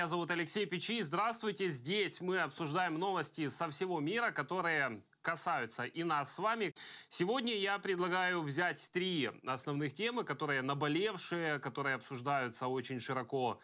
[0.00, 1.02] меня зовут Алексей Печи.
[1.02, 1.68] Здравствуйте.
[1.68, 6.74] Здесь мы обсуждаем новости со всего мира, которые касаются и нас с вами.
[7.08, 13.60] Сегодня я предлагаю взять три основных темы, которые наболевшие, которые обсуждаются очень широко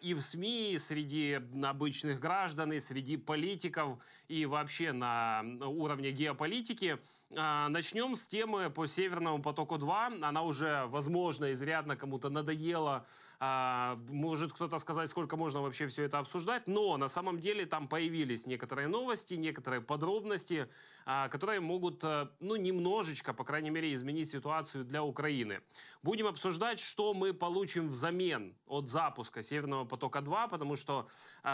[0.00, 3.98] и в СМИ, и среди обычных граждан, и среди политиков,
[4.28, 6.98] и вообще на уровне геополитики.
[7.34, 10.22] А, начнем с темы по Северному потоку-2.
[10.22, 13.06] Она уже, возможно, изрядно кому-то надоела.
[13.40, 16.68] А, может кто-то сказать, сколько можно вообще все это обсуждать.
[16.68, 20.68] Но на самом деле там появились некоторые новости, некоторые подробности,
[21.06, 25.60] а, которые могут, э, ну, немножечко, по крайней мере, изменить ситуацию для Украины.
[26.02, 31.08] Будем обсуждать, что мы получим взамен от запуска Северного потока-2, потому что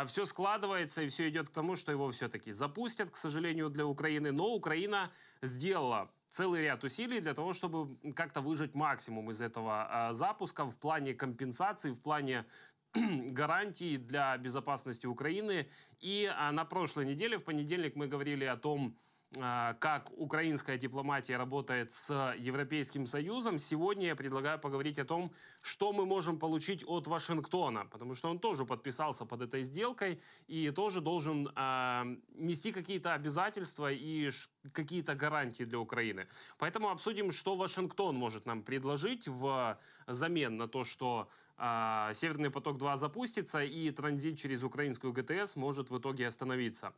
[0.07, 4.33] все складывается и все идет к тому, что его все-таки запустят, к сожалению, для Украины.
[4.33, 5.11] Но Украина
[5.43, 10.77] сделала целый ряд усилий для того, чтобы как-то выжать максимум из этого э, запуска в
[10.77, 12.45] плане компенсации, в плане
[12.95, 15.69] гарантий для безопасности Украины.
[16.01, 18.99] И э, на прошлой неделе, в понедельник, мы говорили о том, а,
[19.35, 26.07] как украинская дипломатия работает с Европейским Союзом, сегодня я предлагаю поговорить о том, что мы
[26.07, 31.49] можем получить от Вашингтона, потому что он тоже подписался под этой сделкой и тоже должен
[31.55, 34.31] э, нести какие-то обязательства и
[34.73, 36.27] какие-то гарантии для Украины.
[36.59, 42.97] Поэтому обсудим, что Вашингтон может нам предложить в замен на то, что э, Северный поток-2
[42.97, 46.95] запустится и транзит через украинскую ГТС может в итоге остановиться.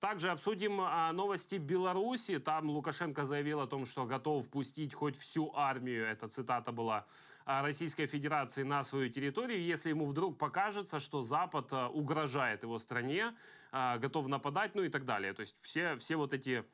[0.00, 2.38] Также обсудим а, новости Беларуси.
[2.38, 7.06] Там Лукашенко заявил о том, что готов пустить хоть всю армию, эта цитата была,
[7.46, 12.78] а, Российской Федерации на свою территорию, если ему вдруг покажется, что Запад а, угрожает его
[12.78, 13.34] стране,
[13.72, 15.34] готов нападать, ну и так далее.
[15.34, 16.64] То есть все, все вот эти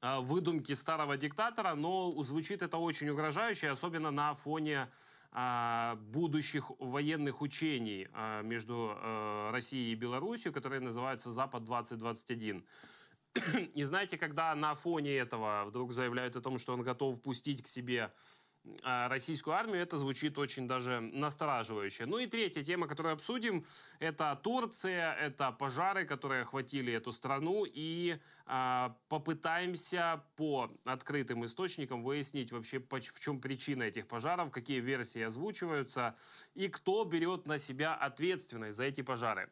[0.00, 4.88] выдумки старого диктатора, но звучит это очень угрожающе, особенно на фоне
[6.10, 12.64] будущих военных учений а, между а, Россией и Беларусью, которые называются «Запад-2021».
[13.74, 17.68] И знаете, когда на фоне этого вдруг заявляют о том, что он готов пустить к
[17.68, 18.10] себе а,
[18.84, 22.06] российскую армию, это звучит очень даже настораживающе.
[22.06, 23.64] Ну и третья тема, которую обсудим,
[23.98, 32.52] это Турция, это пожары, которые охватили эту страну, и э, попытаемся по открытым источникам выяснить
[32.52, 36.14] вообще, в чем причина этих пожаров, какие версии озвучиваются,
[36.54, 39.50] и кто берет на себя ответственность за эти пожары.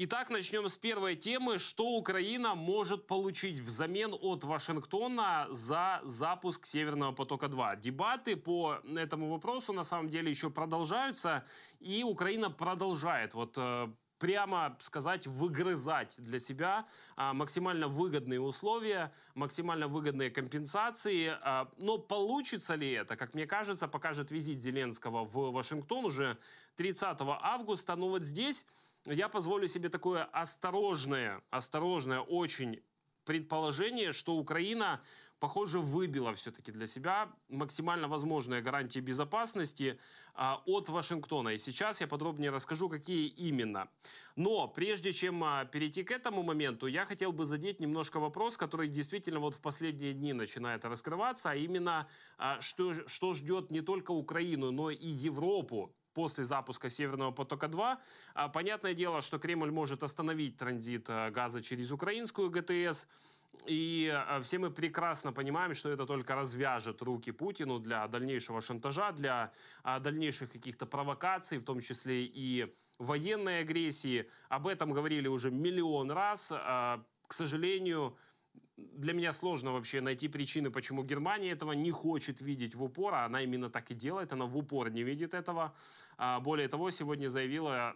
[0.00, 1.58] Итак, начнем с первой темы.
[1.58, 7.80] Что Украина может получить взамен от Вашингтона за запуск Северного потока-2?
[7.80, 11.44] Дебаты по этому вопросу на самом деле еще продолжаются,
[11.80, 13.88] и Украина продолжает вот э,
[14.20, 16.86] прямо сказать, выгрызать для себя
[17.16, 21.36] а, максимально выгодные условия, максимально выгодные компенсации.
[21.40, 26.36] А, но получится ли это, как мне кажется, покажет визит Зеленского в Вашингтон уже
[26.76, 27.96] 30 августа.
[27.96, 28.64] Но вот здесь
[29.12, 32.82] я позволю себе такое осторожное, осторожное очень
[33.24, 35.02] предположение, что Украина,
[35.38, 39.98] похоже, выбила все-таки для себя максимально возможные гарантии безопасности
[40.34, 41.50] а, от Вашингтона.
[41.50, 43.88] И сейчас я подробнее расскажу, какие именно.
[44.36, 48.88] Но прежде чем а, перейти к этому моменту, я хотел бы задеть немножко вопрос, который
[48.88, 52.08] действительно вот в последние дни начинает раскрываться, а именно,
[52.38, 57.96] а, что, что ждет не только Украину, но и Европу после запуска Северного потока-2.
[58.34, 63.06] А, понятное дело, что Кремль может остановить транзит э, газа через украинскую ГТС.
[63.66, 69.12] И э, все мы прекрасно понимаем, что это только развяжет руки Путину для дальнейшего шантажа,
[69.12, 69.52] для
[69.84, 74.28] а, дальнейших каких-то провокаций, в том числе и военной агрессии.
[74.48, 76.50] Об этом говорили уже миллион раз.
[76.52, 78.16] А, к сожалению,
[78.76, 83.24] для меня сложно вообще найти причины, почему Германия этого не хочет видеть в упор, а
[83.24, 85.74] она именно так и делает, она в упор не видит этого.
[86.16, 87.94] А, более того, сегодня заявила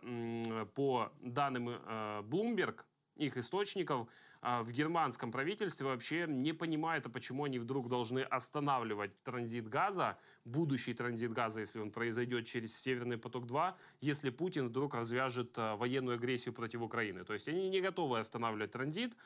[0.74, 2.84] по данным э, Bloomberg,
[3.16, 4.08] их источников
[4.40, 10.18] а, в германском правительстве вообще не понимают, а почему они вдруг должны останавливать транзит газа,
[10.44, 16.16] будущий транзит газа, если он произойдет через Северный поток-2, если Путин вдруг развяжет а, военную
[16.16, 17.24] агрессию против Украины.
[17.24, 19.16] То есть они не готовы останавливать транзит,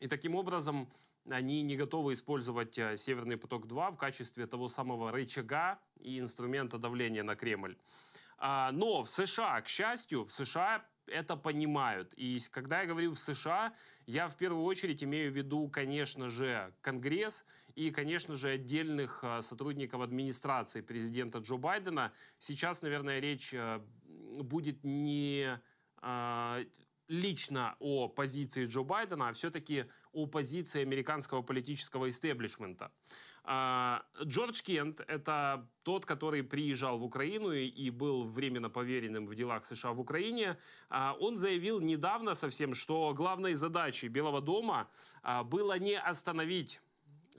[0.00, 0.88] и таким образом
[1.28, 7.22] они не готовы использовать э, Северный поток-2 в качестве того самого рычага и инструмента давления
[7.22, 7.76] на Кремль.
[8.38, 12.14] А, но в США, к счастью, в США это понимают.
[12.14, 13.74] И когда я говорю в США,
[14.06, 17.44] я в первую очередь имею в виду, конечно же, Конгресс
[17.74, 22.12] и, конечно же, отдельных э, сотрудников администрации президента Джо Байдена.
[22.38, 23.80] Сейчас, наверное, речь э,
[24.36, 25.60] будет не
[27.08, 32.92] лично о позиции Джо Байдена, а все-таки о позиции американского политического истеблишмента.
[33.44, 39.64] А, Джордж Кент– это тот, который приезжал в Украину и был временно поверенным в делах
[39.64, 40.58] США в Украине.
[40.90, 44.90] А, он заявил недавно совсем, что главной задачей Белого дома
[45.22, 46.80] а, было не остановить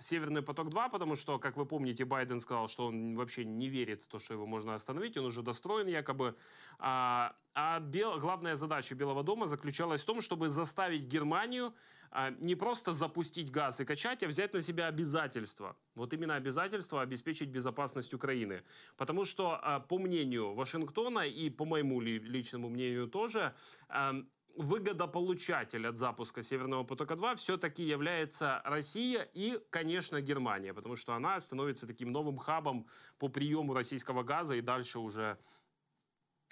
[0.02, 4.08] Северный поток-2, потому что, как вы помните, Байден сказал, что он вообще не верит в
[4.08, 6.36] то, что его можно остановить, он уже достроен якобы.
[6.80, 11.74] А, а бел, главная задача Белого дома заключалась в том, чтобы заставить Германию
[12.12, 15.76] а, не просто запустить газ и качать, а взять на себя обязательства.
[15.96, 18.64] Вот именно обязательство обеспечить безопасность Украины.
[18.98, 23.54] Потому что, а, по мнению Вашингтона и по моему личному мнению тоже,
[23.90, 24.16] а,
[24.60, 31.88] выгодополучатель от запуска Северного потока-2 все-таки является Россия и, конечно, Германия, потому что она становится
[31.88, 32.86] таким новым хабом
[33.20, 35.38] по приему российского газа и дальше уже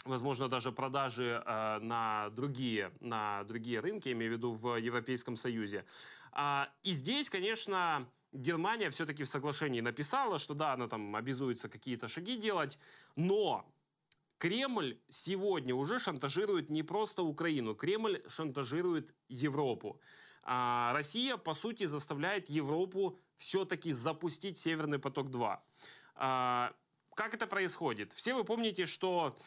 [0.05, 5.83] возможно, даже продажи э, на, другие, на другие рынки, имею в виду в Европейском Союзе.
[6.31, 12.07] А, и здесь, конечно, Германия все-таки в соглашении написала, что да, она там обязуется какие-то
[12.07, 12.79] шаги делать,
[13.17, 13.69] но
[14.37, 19.99] Кремль сегодня уже шантажирует не просто Украину, Кремль шантажирует Европу.
[20.43, 25.59] А Россия, по сути, заставляет Европу все-таки запустить Северный поток-2.
[26.15, 26.73] А,
[27.15, 28.13] как это происходит?
[28.13, 29.37] Все вы помните, что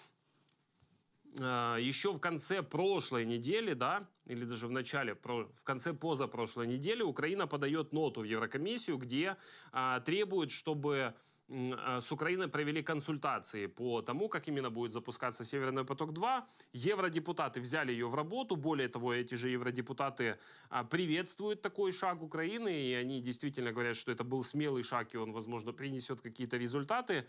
[1.38, 7.02] а, еще в конце прошлой недели, да, или даже в начале, в конце позапрошлой недели
[7.02, 9.36] Украина подает ноту в Еврокомиссию, где
[9.72, 11.14] а, требует, чтобы
[11.50, 16.44] с Украиной провели консультации по тому, как именно будет запускаться Северный поток-2.
[16.72, 18.54] Евродепутаты взяли ее в работу.
[18.56, 20.38] Более того, эти же евродепутаты
[20.68, 25.18] а, приветствуют такой шаг Украины, и они действительно говорят, что это был смелый шаг, и
[25.18, 27.26] он, возможно, принесет какие-то результаты.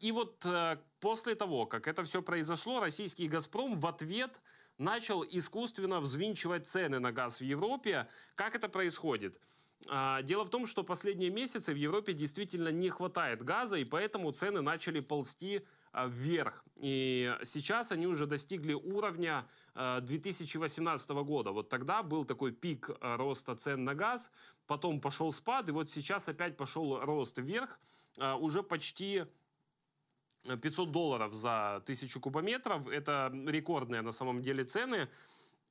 [0.00, 4.40] И вот э, после того, как это все произошло, российский «Газпром» в ответ
[4.78, 8.08] начал искусственно взвинчивать цены на газ в Европе.
[8.34, 9.40] Как это происходит?
[9.88, 14.32] А, дело в том, что последние месяцы в Европе действительно не хватает газа, и поэтому
[14.32, 16.64] цены начали ползти а, вверх.
[16.76, 21.50] И сейчас они уже достигли уровня 2018 а, года.
[21.50, 24.30] Вот тогда был такой пик роста цен на газ,
[24.66, 27.78] потом пошел спад, и вот сейчас опять пошел рост вверх,
[28.38, 29.24] уже почти
[30.44, 32.86] 500 долларов за тысячу кубометров.
[32.86, 35.08] Это рекордные на самом деле цены.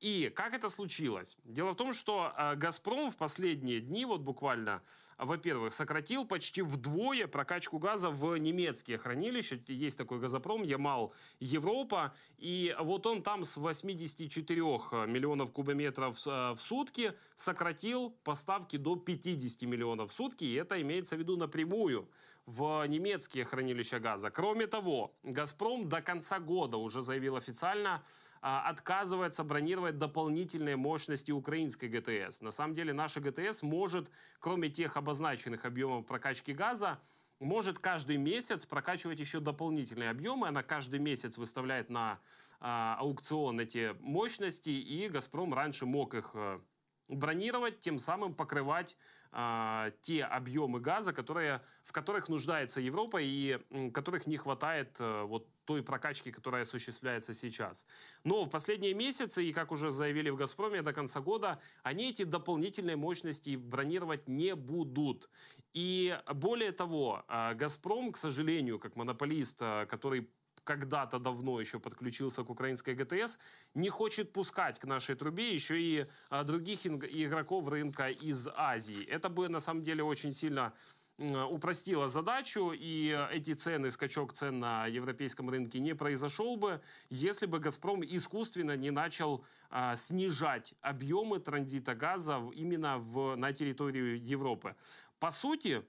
[0.00, 1.36] И как это случилось?
[1.44, 4.82] Дело в том, что э, «Газпром» в последние дни, вот буквально,
[5.16, 9.58] во-первых, сократил почти вдвое прокачку газа в немецкие хранилища.
[9.66, 12.14] Есть такой газопром «Ямал Европа».
[12.38, 14.60] И вот он там с 84
[15.06, 20.44] миллионов кубометров э, в сутки сократил поставки до 50 миллионов в сутки.
[20.44, 22.08] И это имеется в виду напрямую
[22.46, 24.30] в немецкие хранилища газа.
[24.30, 28.02] Кроме того, «Газпром» до конца года уже заявил официально,
[28.42, 32.42] а, отказывается бронировать дополнительные мощности украинской ГТС.
[32.42, 34.10] На самом деле наша ГТС может,
[34.40, 37.00] кроме тех обозначенных объемов прокачки газа,
[37.40, 40.48] может каждый месяц прокачивать еще дополнительные объемы.
[40.48, 42.20] Она каждый месяц выставляет на
[42.60, 46.60] а, аукцион эти мощности, и «Газпром» раньше мог их э,
[47.08, 48.96] бронировать, тем самым покрывать
[49.36, 53.58] а, те объемы газа, которые, в которых нуждается Европа и
[53.92, 57.84] которых не хватает а, вот той прокачки, которая осуществляется сейчас.
[58.22, 62.22] Но в последние месяцы, и как уже заявили в «Газпроме», до конца года они эти
[62.22, 65.28] дополнительные мощности бронировать не будут.
[65.72, 70.30] И более того, а, «Газпром», к сожалению, как монополист, а, который
[70.64, 73.38] когда-то давно еще подключился к украинской ГТС,
[73.74, 79.04] не хочет пускать к нашей трубе еще и а, других игроков рынка из Азии.
[79.04, 80.72] Это бы на самом деле очень сильно
[81.18, 87.60] упростило задачу, и эти цены, скачок цен на европейском рынке не произошел бы, если бы
[87.60, 94.74] «Газпром» искусственно не начал а, снижать объемы транзита газа именно в, на территорию Европы.
[95.20, 95.84] По сути,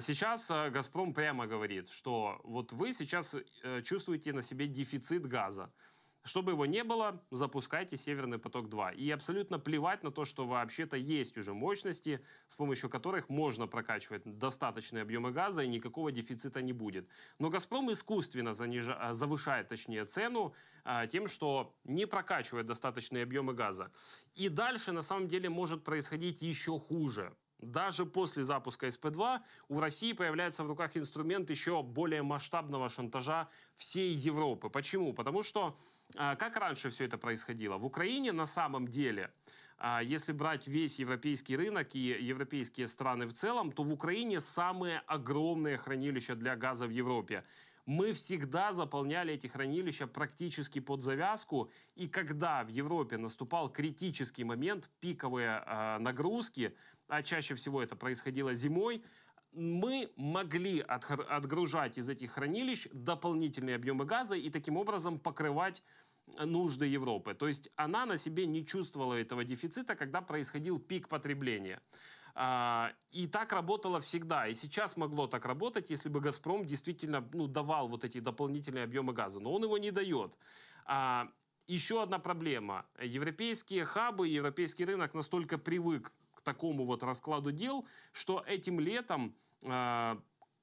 [0.00, 5.72] сейчас а, «Газпром» прямо говорит, что вот вы сейчас э, чувствуете на себе дефицит газа.
[6.22, 8.94] Чтобы его не было, запускайте «Северный поток-2».
[8.94, 14.22] И абсолютно плевать на то, что вообще-то есть уже мощности, с помощью которых можно прокачивать
[14.24, 17.08] достаточные объемы газа, и никакого дефицита не будет.
[17.40, 18.94] Но «Газпром» искусственно занижа...
[18.94, 20.54] А, завышает, точнее, цену
[21.08, 23.90] тем, что не прокачивает достаточные объемы газа.
[24.36, 27.36] И дальше, на самом деле, может происходить еще хуже.
[27.62, 34.12] Даже после запуска СП-2 у России появляется в руках инструмент еще более масштабного шантажа всей
[34.12, 34.68] Европы.
[34.68, 35.12] Почему?
[35.12, 35.78] Потому что,
[36.16, 37.78] а, как раньше все это происходило?
[37.78, 39.32] В Украине на самом деле,
[39.78, 44.98] а, если брать весь европейский рынок и европейские страны в целом, то в Украине самые
[45.06, 47.44] огромные хранилища для газа в Европе.
[47.86, 51.70] мы всегда заполняли эти хранилища практически под завязку.
[51.96, 56.76] И когда в Европе наступал критический момент, пиковые э, нагрузки,
[57.12, 59.04] а чаще всего это происходило зимой,
[59.52, 65.82] мы могли отгружать из этих хранилищ дополнительные объемы газа и таким образом покрывать
[66.42, 67.34] нужды Европы.
[67.34, 71.82] То есть она на себе не чувствовала этого дефицита, когда происходил пик потребления.
[72.34, 74.46] А, и так работало всегда.
[74.46, 79.12] И сейчас могло так работать, если бы «Газпром» действительно ну, давал вот эти дополнительные объемы
[79.12, 79.38] газа.
[79.38, 80.38] Но он его не дает.
[80.86, 81.28] А,
[81.66, 82.86] еще одна проблема.
[83.02, 86.10] Европейские хабы, европейский рынок настолько привык
[86.42, 89.34] такому вот раскладу дел, что этим летом
[89.64, 90.18] а,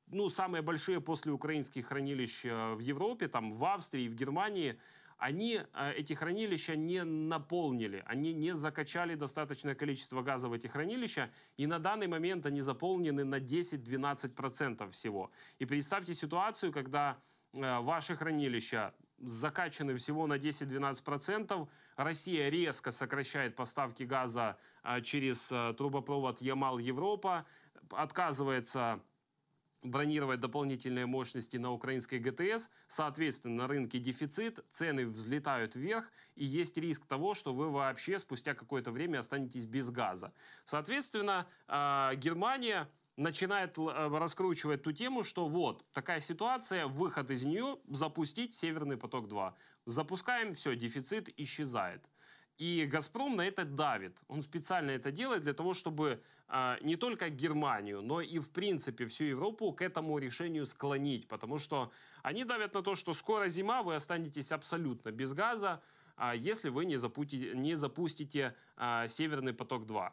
[0.08, 4.80] ну, самые большие после украинских хранилищ э, в Европе, там в Австрии, в Германии–
[5.20, 11.30] они э, эти хранилища не наполнили, они не закачали достаточное количество газа в эти хранилища,
[11.58, 15.30] и на данный момент они заполнены на 10-12% всего.
[15.60, 17.20] И представьте ситуацию, когда
[17.54, 21.68] э, ваши хранилища закачаны всего на 10-12%.
[21.96, 27.46] Россия резко сокращает поставки газа э, через трубопровод Ямал-Европа,
[27.90, 29.02] отказывается
[29.84, 32.70] бронировать дополнительные мощности на украинской ГТС.
[32.88, 38.54] Соответственно, на рынке дефицит, цены взлетают вверх, и есть риск того, что вы вообще спустя
[38.54, 40.34] какое-то время останетесь без газа.
[40.64, 47.78] Соответственно, а, Германия начинает э, раскручивать ту тему, что вот такая ситуация, выход из нее,
[47.90, 49.54] запустить Северный поток-2.
[49.86, 52.10] Запускаем, все, дефицит исчезает.
[52.58, 54.22] И «Газпром» на это давит.
[54.28, 59.06] Он специально это делает для того, чтобы э, не только Германию, но и, в принципе,
[59.06, 61.28] всю Европу к этому решению склонить.
[61.28, 65.82] Потому что они давят на то, что скоро зима, вы останетесь абсолютно без газа,
[66.18, 70.12] э, если вы не запустите, не запустите э, «Северный поток-2».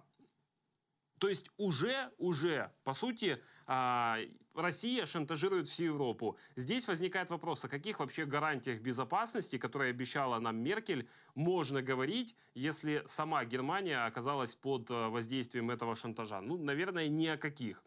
[1.19, 4.19] То есть уже, уже, по сути, а,
[4.55, 6.37] Россия шантажирует всю Европу.
[6.57, 13.03] Здесь возникает вопрос, о каких вообще гарантиях безопасности, которые обещала нам Меркель, можно говорить, если
[13.07, 16.41] сама Германия оказалась под э, воздействием этого шантажа?
[16.41, 17.83] Ну, наверное, ни о каких.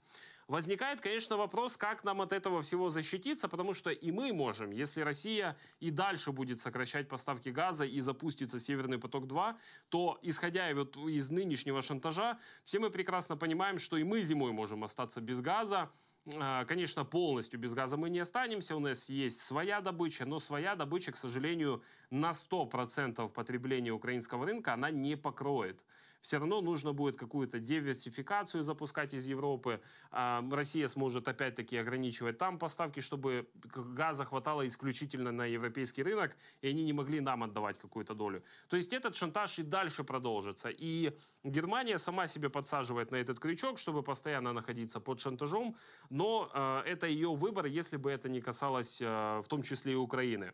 [0.49, 5.01] Возникает, конечно, вопрос, как нам от этого всего защититься, потому что и мы можем, если
[5.01, 9.55] Россия и дальше будет сокращать поставки газа и запустится Северный поток-2,
[9.89, 14.83] то, исходя вот из нынешнего шантажа, все мы прекрасно понимаем, что и мы зимой можем
[14.83, 15.91] остаться без газа,
[16.35, 20.75] а, Конечно, полностью без газа мы не останемся, у нас есть своя добыча, но своя
[20.75, 25.85] добыча, к сожалению, на 100% потребления украинского рынка она не покроет
[26.21, 29.81] все равно нужно будет какую-то диверсификацию запускать из Европы.
[30.11, 36.67] А, Россия сможет опять-таки ограничивать там поставки, чтобы газа хватало исключительно на европейский рынок, и
[36.69, 38.43] они не могли нам отдавать какую-то долю.
[38.67, 40.69] То есть этот шантаж и дальше продолжится.
[40.69, 45.75] И Германия сама себе подсаживает на этот крючок, чтобы постоянно находиться под шантажом,
[46.09, 49.95] но э, это ее выбор, если бы это не касалось э, в том числе и
[49.95, 50.53] Украины.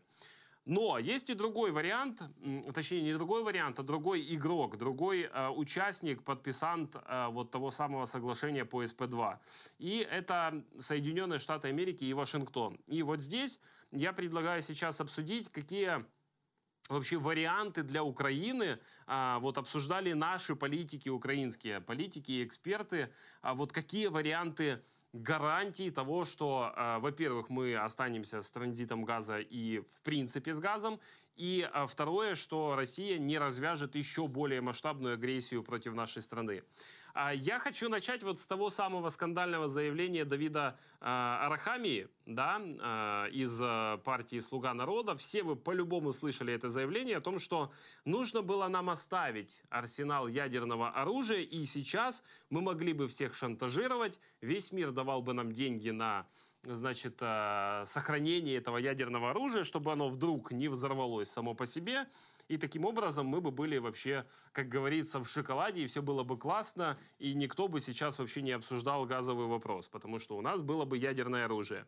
[0.65, 2.23] Но есть и другой вариант,
[2.73, 8.05] точнее не другой вариант, а другой игрок, другой э, участник, подписант э, вот того самого
[8.05, 9.37] соглашения по СП-2.
[9.77, 12.79] И это Соединенные Штаты Америки и Вашингтон.
[12.87, 13.59] И вот здесь
[13.91, 16.03] я предлагаю сейчас обсудить, какие
[16.89, 23.71] вообще варианты для Украины а, вот обсуждали наши политики, украинские политики и эксперты, а вот
[23.71, 24.83] какие варианты
[25.15, 30.99] гарантии того, что, э, во-первых, мы останемся с транзитом газа и в принципе с газом,
[31.35, 36.63] и э, второе, что Россия не развяжет еще более масштабную агрессию против нашей страны.
[37.17, 43.29] А я хочу начать вот с того самого скандального заявления Давида э, Арахамии, да, э,
[43.31, 43.57] из
[44.03, 45.15] партии «Слуга народа».
[45.15, 47.71] Все вы по-любому слышали это заявление о том, что
[48.03, 54.73] нужно было нам оставить арсенал ядерного оружия, и сейчас мы могли бы всех шантажировать, весь
[54.73, 56.27] мир давал бы нам деньги на
[56.63, 62.07] значит, сохранение этого ядерного оружия, чтобы оно вдруг не взорвалось само по себе,
[62.47, 66.37] и таким образом мы бы были вообще, как говорится, в шоколаде, и все было бы
[66.37, 70.85] классно, и никто бы сейчас вообще не обсуждал газовый вопрос, потому что у нас было
[70.85, 71.85] бы ядерное оружие.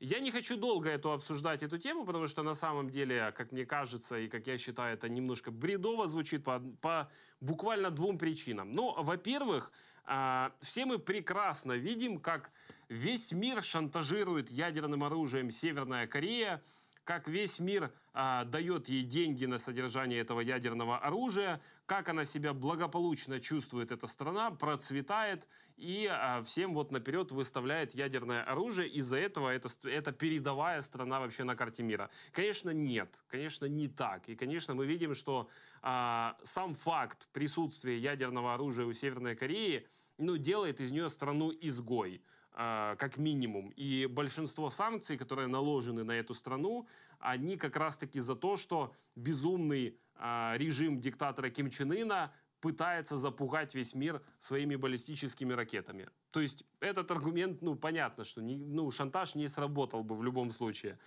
[0.00, 3.66] Я не хочу долго эту обсуждать, эту тему, потому что на самом деле, как мне
[3.66, 8.72] кажется, и как я считаю, это немножко бредово звучит по, по буквально двум причинам.
[8.72, 9.70] Ну, во-первых,
[10.04, 12.50] а, все мы прекрасно видим, как
[12.88, 16.62] весь мир шантажирует ядерным оружием Северная Корея,
[17.04, 22.52] как весь мир а, дает ей деньги на содержание этого ядерного оружия, как она себя
[22.54, 28.88] благополучно чувствует эта страна, процветает и а, всем вот наперед выставляет ядерное оружие.
[28.88, 32.10] Из-за этого это, это передовая страна вообще на карте мира.
[32.32, 33.24] Конечно, нет.
[33.28, 34.28] Конечно, не так.
[34.28, 35.48] И, конечно, мы видим, что
[35.82, 39.86] а, сам факт присутствия ядерного оружия у Северной Кореи
[40.18, 42.16] ну, делает из нее страну-изгой.
[42.16, 43.70] э, как минимум.
[43.76, 46.86] И большинство санкций, которые наложены на эту страну,
[47.20, 53.74] они как раз-таки за то, что безумный э, режим диктатора Ким Чен Ына пытается запугать
[53.74, 56.08] весь мир своими баллистическими ракетами.
[56.30, 60.50] То есть этот аргумент, ну, понятно, что не, ну, шантаж не сработал бы в любом
[60.50, 60.98] случае.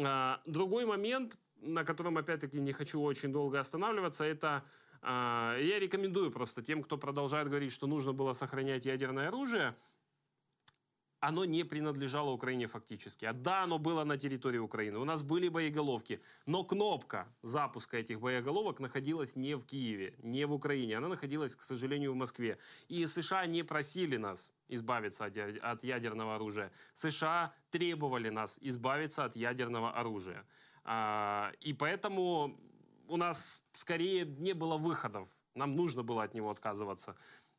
[0.00, 4.64] А, другой момент, на котором, опять-таки, не хочу очень долго останавливаться, это
[5.00, 9.74] а, я рекомендую просто тем, кто продолжает говорить, что нужно было сохранять ядерное оружие,
[11.22, 13.26] оно не принадлежало Украине фактически.
[13.26, 14.98] А да, оно было на территории Украины.
[14.98, 16.20] У нас были боеголовки.
[16.46, 20.96] Но кнопка запуска этих боеголовок находилась не в Киеве, не в Украине.
[20.96, 22.58] Она находилась, к сожалению, в Москве.
[22.88, 26.72] И США не просили нас избавиться от, ядерного оружия.
[26.92, 30.44] США требовали нас избавиться от ядерного оружия.
[30.82, 32.58] А, и поэтому
[33.06, 35.28] у нас скорее не было выходов.
[35.54, 37.14] Нам нужно было от него отказываться.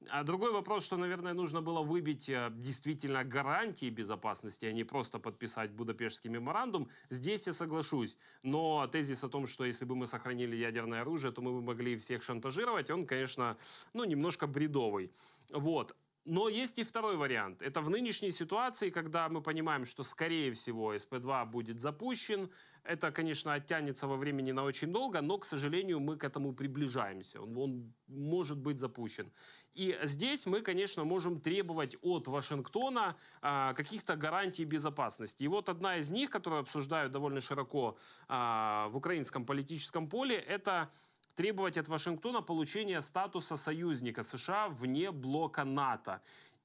[0.10, 5.20] А другой вопрос, что, наверное, нужно было выбить э, действительно гарантии безопасности, а не просто
[5.20, 6.90] подписать Будапештский меморандум.
[7.10, 8.18] Здесь я соглашусь.
[8.44, 11.98] Но тезис о том, что если бы мы сохранили ядерное оружие, то мы бы могли
[11.98, 13.58] всех шантажировать, он, конечно,
[13.94, 15.12] ну, немножко бредовый.
[15.52, 15.96] Вот.
[16.26, 17.62] Но есть и второй вариант.
[17.62, 22.50] Это в нынешней ситуации, когда мы понимаем, что, скорее всего, СП-2 будет запущен.
[22.84, 27.42] Это, конечно, оттянется во времени на очень долго, но, к сожалению, мы к этому приближаемся.
[27.42, 29.32] Он, он может быть запущен.
[29.74, 35.44] И здесь мы, конечно, можем требовать от Вашингтона а, каких-то гарантий безопасности.
[35.44, 37.98] И вот одна из них, которую обсуждают довольно широко
[38.28, 40.90] а, в украинском политическом поле, это
[41.36, 46.22] требовать от Вашингтона получения статуса союзника США вне блока НАТО.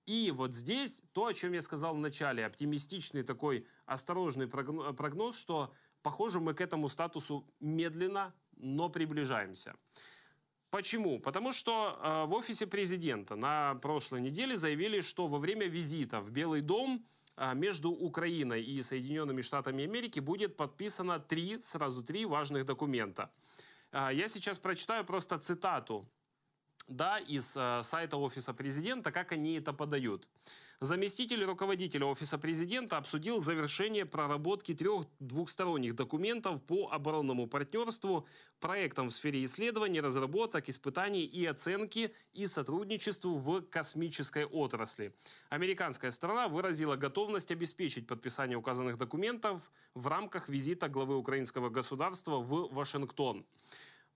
[0.08, 5.75] И вот здесь то, о чем я сказал в начале, оптимистичный такой осторожный прогноз, что,
[6.09, 9.75] похоже, мы к этому статусу медленно, но приближаемся.
[10.71, 11.21] Почему?
[11.21, 16.31] Потому что э, в офисе президента на прошлой неделе заявили, что во время визита в
[16.31, 17.05] Белый дом
[17.37, 23.31] э, между Украиной и Соединенными Штатами Америки будет подписано три, сразу три важных документа.
[23.92, 26.09] А, я сейчас прочитаю просто цитату
[26.88, 30.27] да, из э, сайта Офиса президента, как они это подают.
[30.81, 38.29] Заместитель руководителя Офиса президента обсудил завершение проработки трех двухсторонних документов по оборонному партнерству,
[38.61, 45.12] проектам в сфере исследований, разработок, испытаний и оценки и сотрудничеству в космической отрасли.
[45.49, 52.73] Американская сторона выразила готовность обеспечить подписание указанных документов в рамках визита главы украинского государства в
[52.73, 53.45] Вашингтон.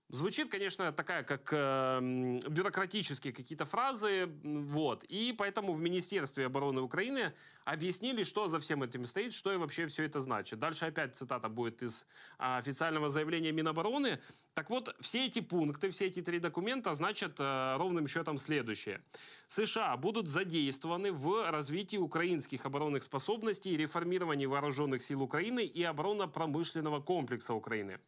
[0.09, 1.99] Звучит, конечно, такая, как э,
[2.47, 5.03] бюрократические какие-то фразы, вот.
[5.05, 7.33] И поэтому в Министерстве обороны Украины
[7.65, 10.59] объяснили, что за всем этим стоит, что и вообще все это значит.
[10.59, 12.05] Дальше опять цитата будет из
[12.37, 14.19] э, официального заявления Минобороны.
[14.53, 19.01] Так вот, все эти пункты, все эти три документа значат э, ровным счетом следующее.
[19.47, 27.55] США будут задействованы в развитии украинских оборонных способностей, реформировании вооруженных сил Украины и оборонно-промышленного комплекса
[27.55, 27.99] Украины.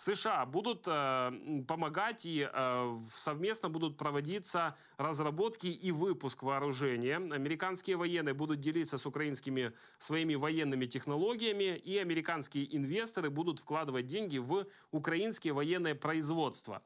[0.00, 7.16] США будут э, помогать и э, совместно будут проводиться разработки и выпуск вооружения.
[7.16, 14.38] Американские военные будут делиться с украинскими своими военными технологиями, и американские инвесторы будут вкладывать деньги
[14.38, 16.82] в украинские военные производства.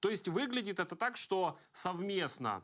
[0.00, 2.62] То есть выглядит это так, что совместно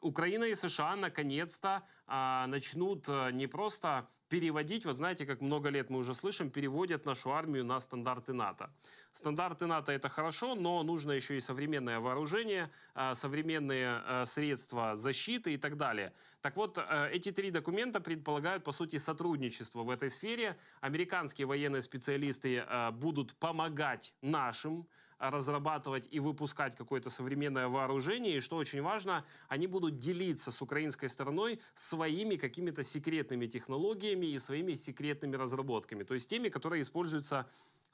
[0.00, 5.90] Украина и США наконец-то а, начнут а, не просто переводить, вот знаете, как много лет
[5.90, 8.70] мы уже слышим, переводят нашу армию на стандарты НАТО.
[9.12, 15.54] Стандарты НАТО это хорошо, но нужно еще и современное вооружение, а, современные а, средства защиты
[15.54, 16.12] и так далее.
[16.40, 20.56] Так вот, а, эти три документа предполагают, по сути, сотрудничество в этой сфере.
[20.80, 24.86] Американские военные специалисты а, будут помогать нашим
[25.20, 28.38] разрабатывать и выпускать какое-то современное вооружение.
[28.38, 34.38] И что очень важно, они будут делиться с украинской стороной своими какими-то секретными технологиями и
[34.38, 36.02] своими секретными разработками.
[36.02, 37.46] То есть теми, которые используются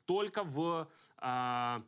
[0.06, 0.88] только в...
[1.18, 1.82] А,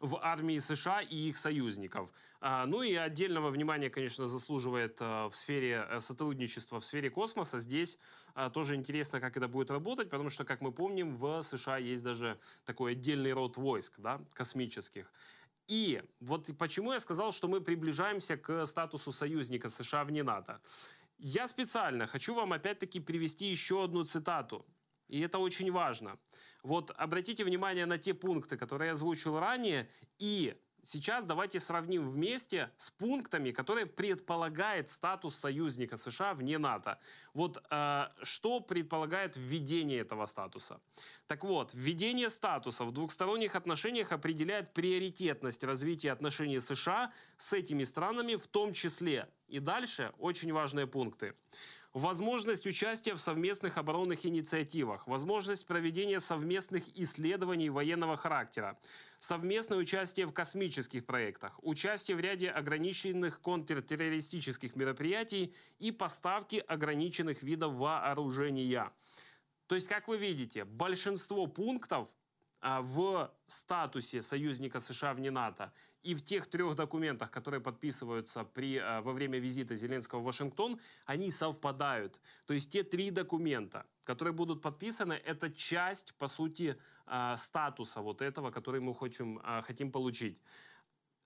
[0.00, 2.10] в армии США и их союзников.
[2.40, 7.58] А, ну и отдельного внимания, конечно, заслуживает а, в сфере э, сотрудничества, в сфере космоса.
[7.58, 7.98] Здесь
[8.34, 12.04] а, тоже интересно, как это будет работать, потому что, как мы помним, в США есть
[12.04, 15.12] даже такой отдельный род войск, да, космических.
[15.66, 20.60] И вот почему я сказал, что мы приближаемся к статусу союзника США вне НАТО.
[21.18, 24.64] Я специально хочу вам опять-таки привести еще одну цитату
[25.08, 26.18] и это очень важно.
[26.62, 32.70] Вот обратите внимание на те пункты, которые я озвучил ранее, и сейчас давайте сравним вместе
[32.76, 36.98] с пунктами, которые предполагает статус союзника США вне НАТО.
[37.34, 40.80] Вот э, что предполагает введение этого статуса?
[41.26, 48.36] Так вот, введение статуса в двухсторонних отношениях определяет приоритетность развития отношений США с этими странами
[48.36, 49.28] в том числе.
[49.46, 51.34] И дальше очень важные пункты
[51.94, 58.78] Возможность участия в совместных оборонных инициативах, возможность проведения совместных исследований военного характера,
[59.18, 67.72] совместное участие в космических проектах, участие в ряде ограниченных контртеррористических мероприятий и поставки ограниченных видов
[67.72, 68.92] вооружения.
[69.66, 72.08] То есть, как вы видите, большинство пунктов
[72.60, 78.78] а, в статусе союзника США вне НАТО и в тех трех документах, которые подписываются при,
[78.78, 82.20] а, во время визита Зеленского в Вашингтон, они совпадают.
[82.46, 88.22] То есть те три документа, которые будут подписаны, это часть, по сути, а, статуса вот
[88.22, 90.40] этого, который мы хотим, хотим получить.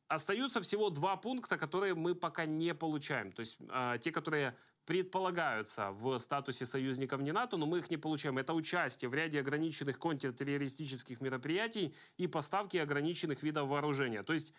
[0.09, 3.33] Остаются всего два пункта, которые мы пока не получаем.
[3.33, 3.59] То есть
[4.01, 4.55] те, которые
[4.85, 8.39] предполагаются в статусе союзников не НАТО, но мы их не получаем.
[8.39, 14.23] Это участие в ряде ограниченных контртеррористических мероприятий и поставки ограниченных видов вооружения.
[14.23, 14.53] То есть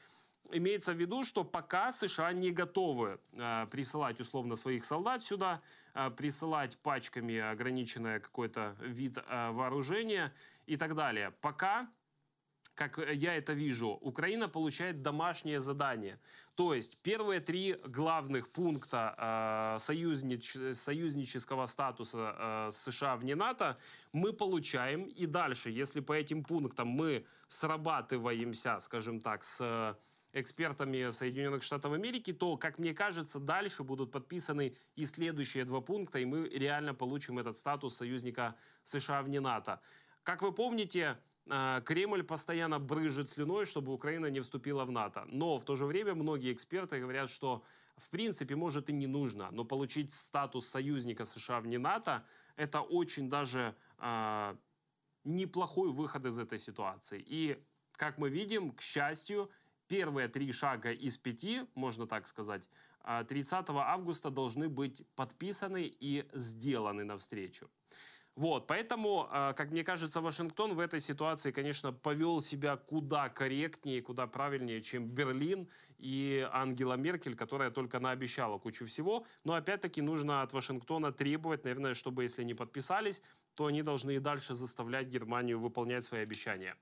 [0.51, 5.61] имеется в виду, что пока США не готовы э, присылать условно своих солдат сюда,
[5.93, 10.33] э, присылать пачками ограниченное какой-то вид э, вооружения
[10.65, 11.31] и так далее.
[11.41, 11.89] Пока
[12.75, 16.19] как я это вижу, Украина получает домашнее задание.
[16.55, 19.15] То есть первые три главных пункта
[19.75, 23.77] э, союзнич, союзнического статуса э, США вне НАТО
[24.11, 25.03] мы получаем.
[25.05, 29.97] И дальше, если по этим пунктам мы срабатываемся, скажем так, с
[30.33, 36.19] экспертами Соединенных Штатов Америки, то, как мне кажется, дальше будут подписаны и следующие два пункта,
[36.19, 39.79] и мы реально получим этот статус союзника США вне НАТО.
[40.23, 45.25] Как вы помните, Кремль постоянно брызжет слюной, чтобы Украина не вступила в НАТО.
[45.27, 47.63] Но в то же время многие эксперты говорят, что
[47.97, 52.25] в принципе, может и не нужно, но получить статус союзника США вне НАТО–
[52.55, 54.55] это очень даже э,
[55.23, 57.23] неплохой выход из этой ситуации.
[57.25, 59.49] И, как мы видим, к счастью,
[59.87, 62.69] первые три шага из пяти, можно так сказать,
[63.27, 67.69] 30 а, августа должны быть подписаны и сделаны навстречу.
[68.35, 74.01] Вот, поэтому, а, как мне кажется, Вашингтон в этой ситуации, конечно, повел себя куда корректнее,
[74.01, 75.67] куда правильнее, чем Берлин
[75.99, 79.25] и Ангела Меркель, которая только наобещала кучу всего.
[79.43, 83.21] Но опять-таки нужно от Вашингтона требовать, наверное, чтобы если не подписались,
[83.53, 86.75] то они должны и дальше заставлять Германию выполнять свои обещания.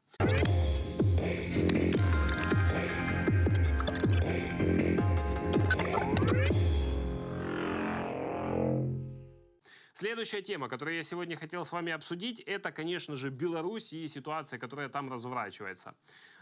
[10.02, 14.58] Следующая тема, которую я сегодня хотел с вами обсудить, это, конечно же, Беларусь и ситуация,
[14.58, 15.94] которая там разворачивается.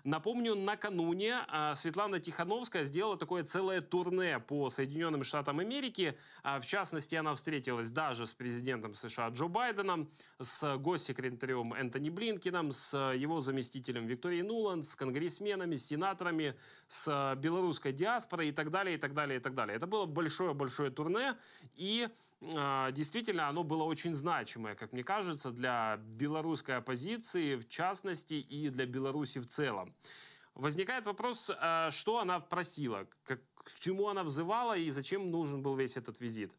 [0.06, 6.18] Напомню, накануне а, Светлана Тихановская сделала такое целое турне по Соединенным Штатам Америки.
[6.42, 12.72] А, в частности, она встретилась даже с президентом США Джо Байденом, с госсекретарем Энтони Блинкином,
[12.72, 16.56] с его заместителем Викторией Нуланд, с конгрессменами, с сенаторами,
[16.88, 19.76] с белорусской диаспорой и так далее, и так далее, и так далее.
[19.76, 21.36] Это было большое-большое турне,
[21.76, 28.34] и а, действительно, оно было очень значимое, как мне кажется, для белорусской оппозиции в частности
[28.36, 29.94] и для Беларуси в целом.
[30.56, 33.40] Возникает вопрос, а, что она просила, к
[33.80, 36.54] чему она взывала и зачем нужен был весь этот визит.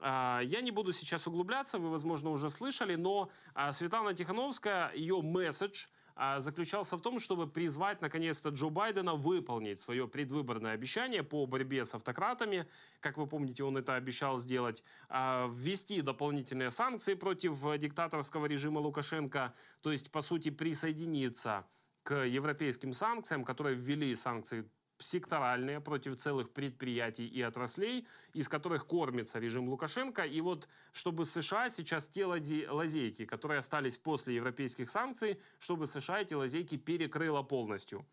[0.00, 3.30] А, я не буду сейчас углубляться, вы, возможно, уже слышали, но
[3.72, 5.99] Светлана Тихановская, ее месседж– а,
[6.38, 11.94] заключался в том, чтобы призвать наконец-то Джо Байдена выполнить свое предвыборное обещание по борьбе с
[11.94, 12.66] автократами.
[13.00, 14.84] Как вы помните, он это обещал сделать.
[15.08, 19.54] А, ввести дополнительные санкции против диктаторского режима Лукашенко.
[19.80, 21.66] То есть, по сути, присоединиться
[22.02, 24.68] к европейским санкциям, которые ввели санкции
[25.00, 30.22] секторальные против целых предприятий и отраслей, из которых кормится режим Лукашенко.
[30.22, 36.34] И вот чтобы США сейчас те лазейки, которые остались после европейских санкций, чтобы США эти
[36.34, 38.06] лазейки перекрыла полностью.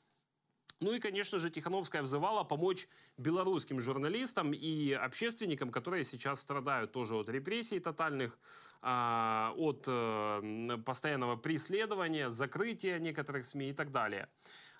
[0.80, 7.16] Ну и, конечно же, Тихановская взывала помочь белорусским журналистам и общественникам, которые сейчас страдают тоже
[7.16, 8.38] от репрессий тотальных,
[8.82, 14.30] а, от э, постоянного преследования, закрытия некоторых СМИ и так далее.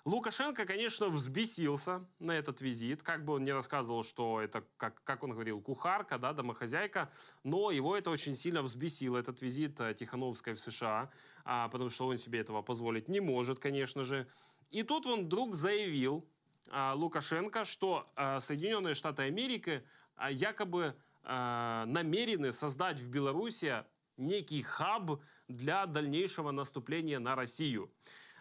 [0.08, 5.22] Лукашенко, конечно, взбесился на этот визит, как бы он не рассказывал, что это, как, как
[5.22, 7.10] он говорил, кухарка, да, домохозяйка,
[7.44, 11.10] но его это очень сильно взбесило, этот визит э, Тихановской в США,
[11.44, 14.26] а, потому что он себе этого позволить не может, конечно же.
[14.70, 16.26] И тут он вдруг заявил,
[16.70, 19.84] а, Лукашенко, что а, Соединенные Штаты Америки
[20.16, 23.84] а, якобы а, намерены создать в Беларуси
[24.16, 27.90] некий хаб для дальнейшего наступления на Россию.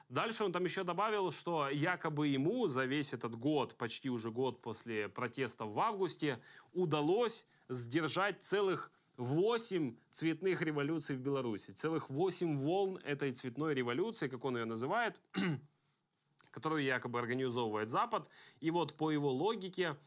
[0.10, 4.62] Дальше он там еще добавил, что якобы ему за весь этот год, почти уже год
[4.62, 6.40] после протестов в августе,
[6.74, 11.72] удалось сдержать целых 8 цветных революций в Беларуси.
[11.72, 15.20] Целых 8 волн этой цветной революции, как он ее называет,
[16.52, 18.30] которую якобы организовывает Запад.
[18.62, 19.98] И вот по его логике,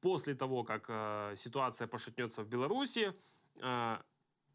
[0.00, 3.12] после того, как э, ситуация пошатнется в Беларуси,
[3.56, 3.98] э,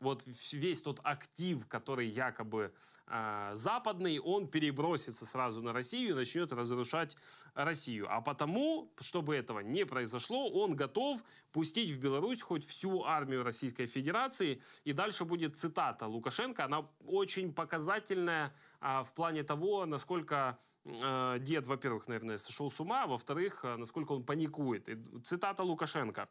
[0.01, 2.73] вот весь тот актив, который якобы
[3.07, 7.15] э, западный, он перебросится сразу на Россию и начнет разрушать
[7.53, 8.07] Россию.
[8.09, 13.85] А потому, чтобы этого не произошло, он готов пустить в Беларусь хоть всю армию Российской
[13.85, 14.61] Федерации.
[14.83, 16.65] И дальше будет цитата Лукашенко.
[16.65, 23.03] Она очень показательная э, в плане того, насколько э, дед, во-первых, наверное, сошел с ума,
[23.03, 24.89] а во-вторых, насколько он паникует.
[24.89, 26.27] И цитата Лукашенко.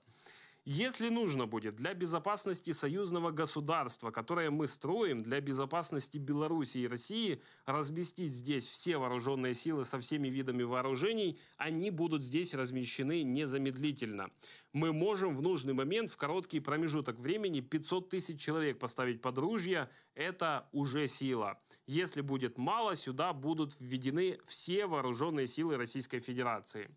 [0.67, 7.41] Если нужно будет для безопасности союзного государства, которое мы строим, для безопасности Беларуси и России,
[7.65, 14.31] разместить здесь все вооруженные силы со всеми видами вооружений, они будут здесь размещены незамедлительно.
[14.75, 19.89] Мы можем в нужный момент, в короткий промежуток времени, 500 тысяч человек поставить под ружья.
[20.15, 21.59] Это уже сила.
[21.87, 26.91] Если будет мало, сюда будут введены все вооруженные силы Российской Федерации.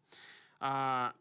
[0.60, 1.14] А,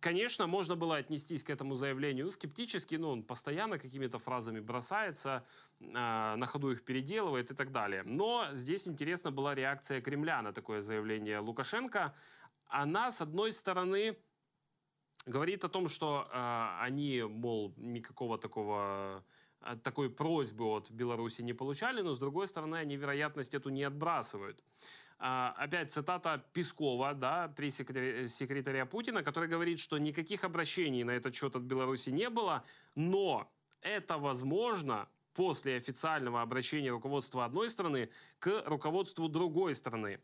[0.00, 5.44] Конечно, можно было отнестись к этому заявлению скептически, но он постоянно какими-то фразами бросается,
[5.80, 8.02] э, на ходу их переделывает и так далее.
[8.04, 12.14] Но здесь интересна была реакция Кремля на такое заявление Лукашенко.
[12.66, 14.18] Она, с одной стороны,
[15.24, 19.24] говорит о том, что э, они, мол, никакого такого
[19.62, 23.84] э, такой просьбы от Беларуси не получали, но с другой стороны, они вероятность эту не
[23.84, 24.62] отбрасывают.
[25.18, 31.56] А, опять цитата Пескова, да, пресс-секретаря Путина, который говорит, что никаких обращений на этот счет
[31.56, 33.50] от Беларуси не было, но
[33.80, 40.20] это возможно после официального обращения руководства одной страны к руководству другой страны.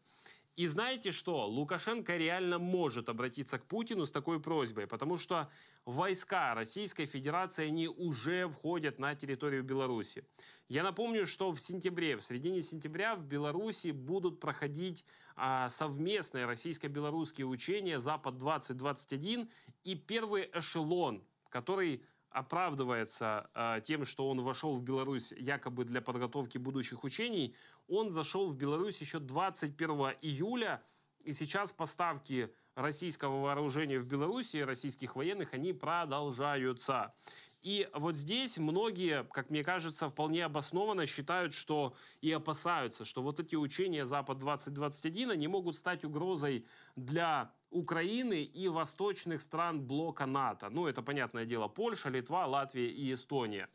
[0.56, 1.46] И знаете что?
[1.46, 5.50] Лукашенко реально может обратиться к Путину с такой просьбой, потому что
[5.84, 10.24] войска Российской Федерации, они уже входят на территорию Беларуси.
[10.68, 15.04] Я напомню, что в сентябре, в середине сентября в Беларуси будут проходить
[15.36, 19.50] а, совместные российско-белорусские учения «Запад-2021»
[19.84, 26.56] и первый эшелон, который оправдывается э, тем, что он вошел в Беларусь якобы для подготовки
[26.56, 27.54] будущих учений,
[27.88, 29.90] он зашел в Беларусь еще 21
[30.22, 30.82] июля,
[31.24, 37.14] и сейчас поставки российского вооружения в Беларуси, российских военных, они продолжаются.
[37.62, 43.38] И вот здесь многие, как мне кажется, вполне обоснованно считают, что и опасаются, что вот
[43.38, 50.70] эти учения Запад-2021, они могут стать угрозой для Украины и восточных стран блока НАТО.
[50.70, 53.68] Ну, это, понятное дело, Польша, Литва, Латвия и Эстония.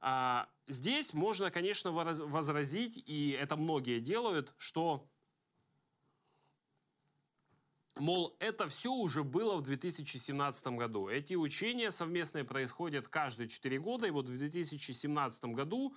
[0.00, 5.08] А, здесь можно, конечно, возразить, и это многие делают, что
[7.96, 11.08] Мол, это все уже было в 2017 году.
[11.08, 14.08] Эти учения совместные происходят каждые 4 года.
[14.08, 15.94] И вот в 2017 году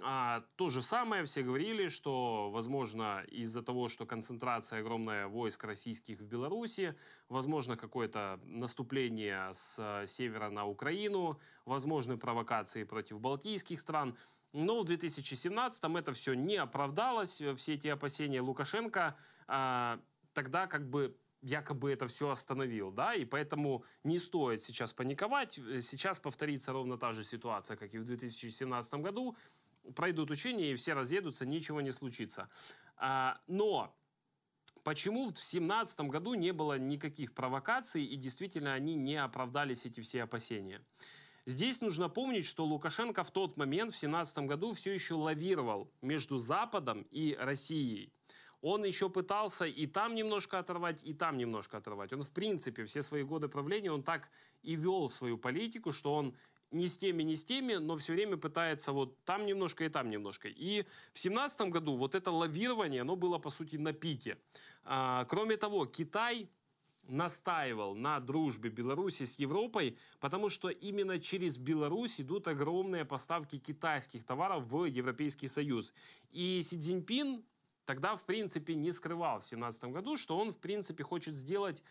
[0.00, 6.20] а, то же самое все говорили, что, возможно, из-за того, что концентрация огромная войск российских
[6.20, 6.94] в Беларуси,
[7.28, 14.16] возможно, какое-то наступление с э, севера на Украину, возможны провокации против балтийских стран.
[14.52, 19.16] Но в 2017 это все не оправдалось, все эти опасения Лукашенко
[19.48, 20.00] а,
[20.32, 25.54] тогда как бы якобы это все остановил, да, и поэтому не стоит сейчас паниковать.
[25.80, 29.36] Сейчас повторится ровно та же ситуация, как и в 2017 году
[29.94, 32.48] пройдут учения и все разъедутся, ничего не случится.
[32.96, 33.94] А, но
[34.84, 40.22] почему в 2017 году не было никаких провокаций и действительно они не оправдались, эти все
[40.22, 40.80] опасения?
[41.44, 46.38] Здесь нужно помнить, что Лукашенко в тот момент, в 2017 году, все еще лавировал между
[46.38, 48.12] Западом и Россией.
[48.62, 52.12] Он еще пытался и там немножко оторвать, и там немножко оторвать.
[52.12, 54.30] Он, в принципе, все свои годы правления, он так
[54.62, 56.34] и вел свою политику, что он
[56.70, 60.10] не с теми, не с теми, но все время пытается вот там немножко и там
[60.10, 60.48] немножко.
[60.48, 64.38] И в семнадцатом году вот это лавирование, оно было, по сути, на пике.
[64.84, 66.48] А, кроме того, Китай
[67.08, 74.24] настаивал на дружбе Беларуси с Европой, потому что именно через Беларусь идут огромные поставки китайских
[74.24, 75.92] товаров в Европейский Союз.
[76.30, 77.44] И Си Цзиньпин
[77.84, 81.82] тогда, в принципе, не скрывал в 2017 году, что он, в принципе, хочет сделать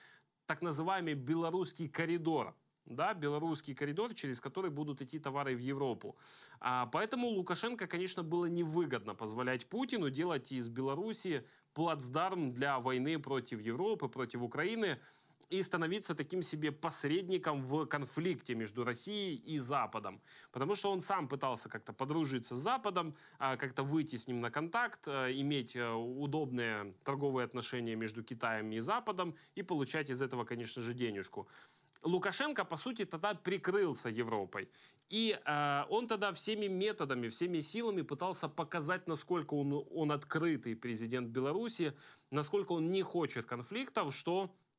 [0.45, 6.17] так называемый белорусский коридор да, белорусский коридор, через который будут идти товары в Европу.
[6.59, 13.61] А, поэтому Лукашенко, конечно, было невыгодно позволять Путину делать из Беларуси плацдарм для войны против
[13.61, 14.99] Европы, против Украины
[15.51, 20.21] и становиться таким себе посредником в конфликте между Россией и Западом.
[20.51, 24.49] Потому что он сам пытался как-то подружиться с Западом, а, как-то выйти с ним на
[24.49, 30.45] контакт, а, иметь а, удобные торговые отношения между Китаем и Западом и получать из этого,
[30.45, 31.47] конечно же, денежку.
[32.03, 34.69] Лукашенко, по сути, тогда прикрылся Европой.
[35.09, 41.29] И э, он тогда всеми методами, всеми силами пытался показать, насколько он, он открытый президент
[41.29, 41.93] Беларуси,
[42.31, 44.70] насколько он не хочет конфликтов, что э,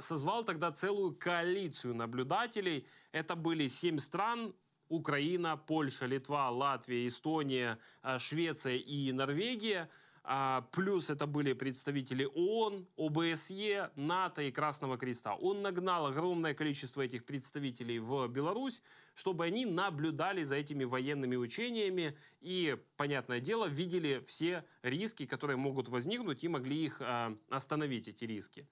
[0.00, 2.86] созвал тогда целую коалицию наблюдателей.
[3.12, 4.54] Это были семь стран,
[4.88, 9.88] Украина, Польша, Литва, Латвия, Эстония, э, Швеция и Норвегия–
[10.22, 15.34] а, плюс это были представители ООН, ОБСЕ, НАТО и Красного Креста.
[15.34, 18.82] Он нагнал огромное количество этих представителей в Беларусь,
[19.14, 25.88] чтобы они наблюдали за этими военными учениями и, понятное дело, видели все риски, которые могут
[25.88, 28.66] возникнуть, и могли их а, остановить, эти риски.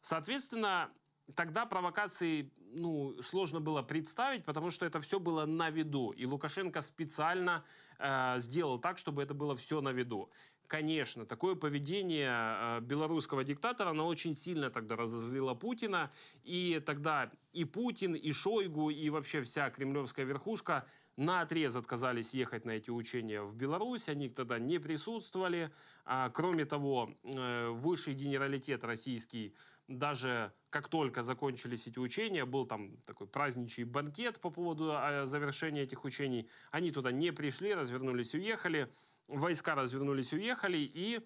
[0.00, 0.90] Соответственно,
[1.34, 6.10] тогда провокации ну, сложно было представить, потому что это все было на виду.
[6.10, 7.64] И Лукашенко специально
[7.98, 10.30] э, сделал так, чтобы это было все на виду.
[10.66, 16.10] Конечно, такое поведение э, белорусского диктатора, оно очень сильно тогда разозлило Путина.
[16.44, 22.64] И тогда и Путин, и Шойгу, и вообще вся кремлевская верхушка на отрез отказались ехать
[22.66, 24.10] на эти учения в Беларусь.
[24.10, 25.72] Они тогда не присутствовали.
[26.04, 29.54] А, кроме того, э, высший генералитет российский
[29.88, 35.82] даже как только закончились эти учения, был там такой праздничий банкет по поводу э, завершения
[35.82, 36.48] этих учений.
[36.70, 38.92] Они туда не пришли, развернулись, уехали
[39.28, 41.20] войска развернулись, уехали, и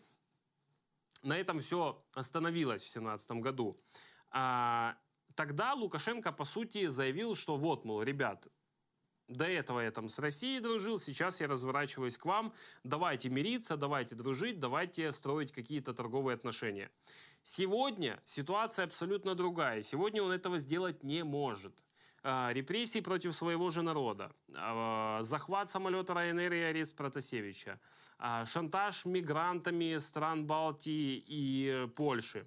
[1.22, 3.78] на этом все остановилось в 2017 году.
[4.30, 4.96] А,
[5.34, 8.48] тогда Лукашенко, по сути, заявил, что вот, мол, ребят,
[9.28, 12.52] до этого я там с Россией дружил, сейчас я разворачиваюсь к вам,
[12.84, 16.90] давайте мириться, давайте дружить, давайте строить какие-то торговые отношения.
[17.42, 19.82] Сегодня ситуация абсолютно другая.
[19.82, 21.74] Сегодня он этого сделать не может.
[22.24, 27.80] А, репрессии против своего же народа, а, захват самолета Ryanair и арест Протасевича,
[28.18, 32.46] а, шантаж мигрантами стран Балтии и Польши,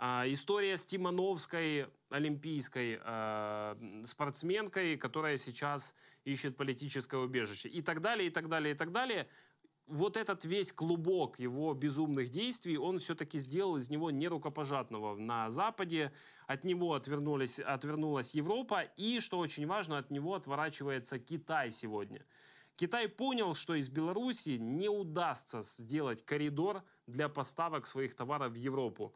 [0.00, 2.98] история с Тимановской, олимпийской
[4.06, 9.28] спортсменкой, которая сейчас ищет политическое убежище, и так далее, и так далее, и так далее
[9.90, 16.12] вот этот весь клубок его безумных действий, он все-таки сделал из него нерукопожатного на Западе.
[16.46, 18.82] От него отвернулись, отвернулась Европа.
[18.96, 22.24] И, что очень важно, от него отворачивается Китай сегодня.
[22.76, 29.14] Китай понял, что из Беларуси не удастся сделать коридор для поставок своих товаров в Европу.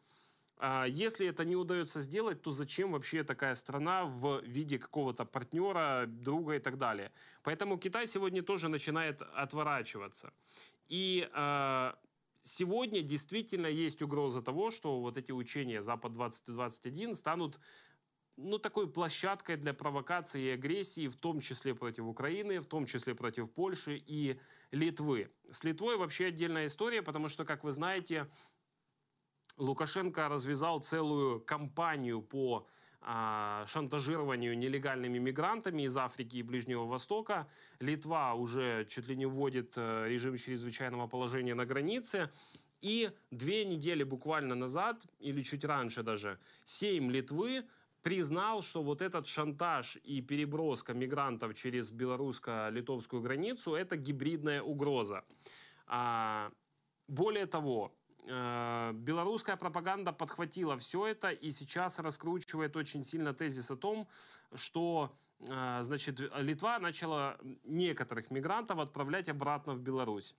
[0.57, 6.07] А если это не удается сделать, то зачем вообще такая страна в виде какого-то партнера,
[6.07, 7.11] друга и так далее?
[7.43, 10.33] Поэтому Китай сегодня тоже начинает отворачиваться.
[10.89, 11.93] И э,
[12.43, 17.59] сегодня действительно есть угроза того, что вот эти учения Запад-2021 станут
[18.37, 23.15] ну, такой площадкой для провокации и агрессии, в том числе против Украины, в том числе
[23.15, 24.41] против Польши и
[24.71, 25.31] Литвы.
[25.51, 28.29] С Литвой вообще отдельная история, потому что, как вы знаете,
[29.57, 32.67] Лукашенко развязал целую кампанию по
[33.01, 37.47] а, шантажированию нелегальными мигрантами из Африки и Ближнего Востока.
[37.79, 42.31] Литва уже чуть ли не вводит э, режим чрезвычайного положения на границе.
[42.81, 47.65] И две недели буквально назад, или чуть раньше даже, Сейм Литвы
[48.03, 55.25] признал, что вот этот шантаж и переброска мигрантов через белорусско-литовскую границу– это гибридная угроза.
[55.87, 56.51] А,
[57.07, 57.95] более того,
[58.27, 64.09] белорусская пропаганда подхватила все это и сейчас раскручивает очень сильно тезис о том,
[64.55, 70.35] что э, значит, Литва начала некоторых мигрантов отправлять обратно в Беларусь.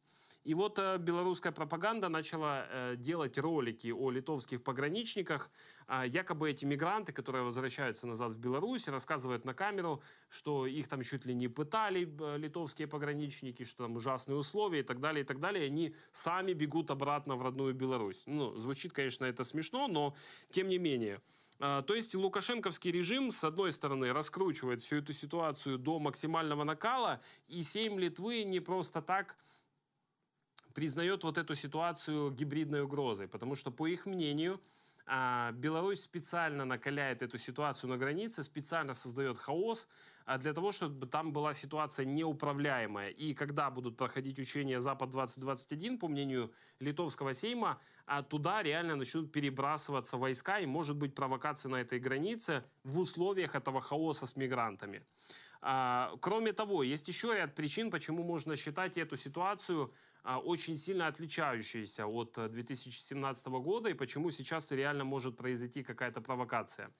[0.45, 5.49] И вот э, белорусская пропаганда начала э, делать ролики о литовских пограничниках.
[5.88, 11.01] Э, якобы эти мигранты, которые возвращаются назад в Беларусь, рассказывают на камеру, что их там
[11.01, 15.25] чуть ли не пытали э, литовские пограничники, что там ужасные условия и так далее, и
[15.25, 15.63] так далее.
[15.63, 18.21] И они сами бегут обратно в родную Беларусь.
[18.27, 20.15] Ну, звучит, конечно, это смешно, но
[20.51, 21.21] тем не менее.
[21.60, 27.21] А, то есть лукашенковский режим, с одной стороны, раскручивает всю эту ситуацию до максимального накала,
[27.47, 29.36] и Сейм Литвы не просто так
[30.75, 34.61] признает вот эту ситуацию гибридной угрозой, потому что, по их мнению,
[35.07, 39.88] а, Беларусь специально накаляет эту ситуацию на границе, специально создает хаос
[40.25, 43.09] а, для того, чтобы там была ситуация неуправляемая.
[43.09, 50.17] И когда будут проходить учения Запад-2021, по мнению Литовского сейма, а, туда реально начнут перебрасываться
[50.17, 55.05] войска, и может быть провокация на этой границе в условиях этого хаоса с мигрантами.
[56.21, 59.91] Кроме того, есть еще ряд причин, почему можно считать эту ситуацию
[60.43, 66.91] очень сильно отличающиеся от 2017 э, года и почему сейчас реально может произойти какая-то провокация.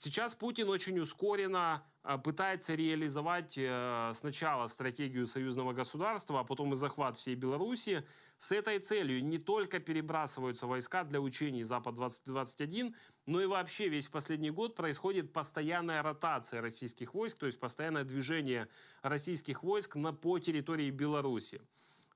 [0.00, 6.76] Сейчас Путин очень ускоренно а, пытается реализовать э, сначала стратегию союзного государства, а потом и
[6.76, 8.06] захват всей Беларуси.
[8.38, 12.94] С этой целью не только перебрасываются войска для учений Запад-2021,
[13.26, 18.68] но и вообще весь последний год происходит постоянная ротация российских войск, то есть постоянное движение
[19.02, 21.60] российских войск на, по территории Беларуси.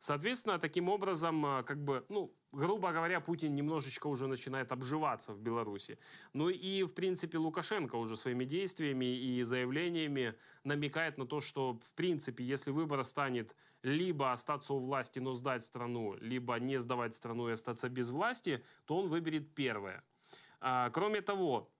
[0.03, 5.39] Соответственно, таким образом, э, как бы, ну, грубо говоря, Путин немножечко уже начинает обживаться в
[5.39, 5.97] Беларуси.
[6.33, 10.35] Ну и, в принципе, Лукашенко уже своими действиями и заявлениями
[10.65, 15.63] намекает на то, что, в принципе, если выбор станет либо остаться у власти, но сдать
[15.63, 20.03] страну, либо не сдавать страну и остаться без власти, то он выберет первое.
[20.61, 21.72] А, кроме того,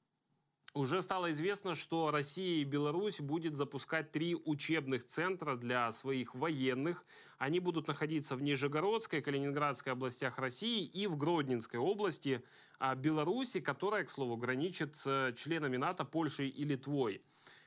[0.75, 7.05] уже стало известно, что Россия и Беларусь будет запускать три учебных центра для своих военных.
[7.39, 12.43] Они будут находиться в Нижегородской, Калининградской областях России и в Гродненской области
[12.79, 17.23] а, Беларуси, которая, к слову, граничит с членами НАТО Польшей и Литвой.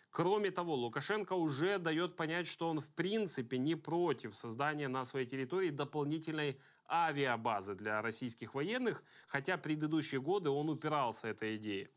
[0.10, 5.28] Кроме того, Лукашенко уже дает понять, что он в принципе не против создания на своей
[5.28, 6.58] территории дополнительной
[6.90, 11.90] авиабазы для российских военных, хотя предыдущие годы он упирался этой идее.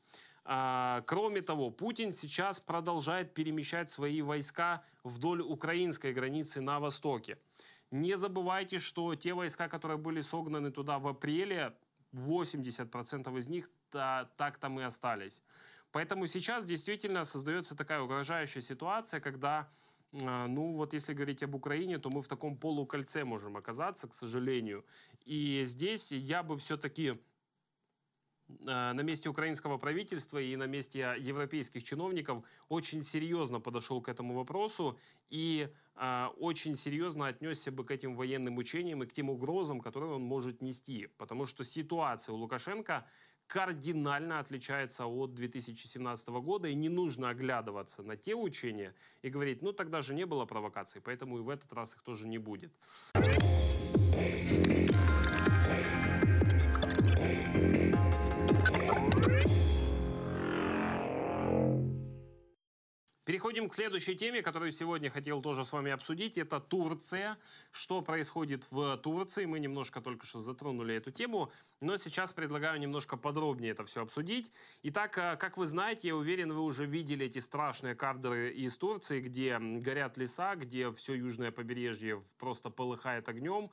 [0.51, 7.37] А, кроме того, Путин сейчас продолжает перемещать свои войска вдоль украинской границы на востоке.
[7.91, 11.75] Не забывайте, что те войска, которые были согнаны туда в апреле,
[12.15, 15.43] 80% из них так там и остались.
[15.93, 19.69] Поэтому сейчас действительно создается такая угрожающая ситуация, когда
[20.23, 24.15] а, ну вот если говорить об Украине, то мы в таком полукольце можем оказаться, к
[24.15, 24.87] сожалению.
[25.27, 27.21] И здесь я бы все-таки
[28.49, 34.99] на месте украинского правительства и на месте европейских чиновников очень серьезно подошел к этому вопросу
[35.29, 40.15] и э, очень серьезно отнесся бы к этим военным учениям и к тем угрозам, которые
[40.15, 41.09] он может нести.
[41.19, 43.07] Потому что ситуация у Лукашенко
[43.49, 49.73] кардинально отличается от 2017 года, и не нужно оглядываться на те учения и говорить, ну
[49.73, 52.73] тогда же не было провокаций, поэтому и в этот раз их тоже не будет.
[63.29, 66.39] Переходим к следующей теме, которую сегодня хотел тоже с вами обсудить.
[66.39, 67.37] Это Турция.
[67.71, 69.45] Что происходит в Турции?
[69.45, 71.53] Мы немножко только что затронули эту тему,
[71.83, 74.51] но сейчас предлагаю немножко подробнее это все обсудить.
[74.83, 79.21] Итак, э, как вы знаете, я уверен, вы уже видели эти страшные кадры из Турции,
[79.21, 83.71] где горят леса, где все южное побережье просто полыхает огнем.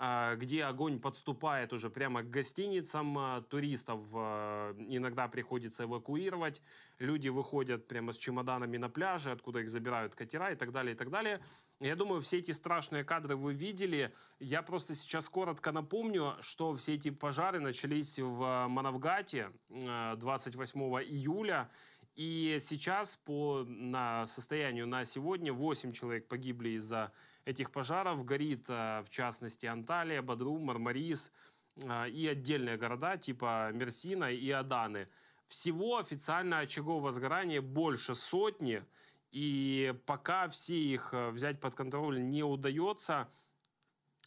[0.00, 3.18] А, где огонь подступает уже прямо к гостиницам.
[3.18, 6.62] А, туристов а, иногда приходится эвакуировать.
[7.00, 10.96] Люди выходят прямо с чемоданами на пляже, откуда их забирают катера и так далее, и
[10.96, 11.40] так далее.
[11.80, 14.14] Я думаю, все эти страшные кадры вы видели.
[14.38, 21.68] Я просто сейчас коротко напомню, что все эти пожары начались в Манавгате 28 июля.
[22.14, 27.12] И сейчас по на состоянию на сегодня 8 человек погибли из-за
[27.48, 28.24] этих пожаров.
[28.24, 31.32] Горит, э, в частности, Анталия, Бодрум, Мармарис
[31.76, 35.08] э, и отдельные города типа Мерсина и Аданы.
[35.46, 38.84] Всего официально очагов возгорания больше сотни,
[39.30, 43.28] и пока все их э, взять под контроль не удается.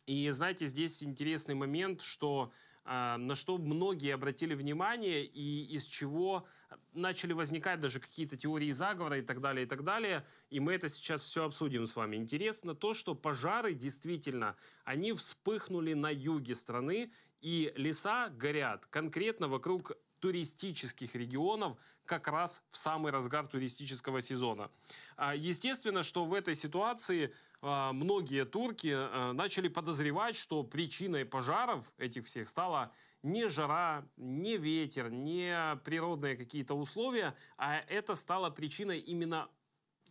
[0.08, 2.52] И знаете, здесь интересный момент, что
[2.86, 6.46] на что многие обратили внимание и из чего
[6.94, 10.26] начали возникать даже какие-то теории заговора и так далее, и так далее.
[10.50, 12.16] И мы это сейчас все обсудим с вами.
[12.16, 17.12] Интересно то, что пожары действительно, они вспыхнули на юге страны,
[17.42, 24.72] и леса горят конкретно вокруг туристических регионов как раз в самый разгар туристического сезона.
[25.18, 31.92] А, естественно, что в этой ситуации а, многие турки а, начали подозревать, что причиной пожаров
[31.98, 32.94] этих всех стала
[33.24, 39.50] не жара, не ветер, не природные какие-то условия, а это стало причиной именно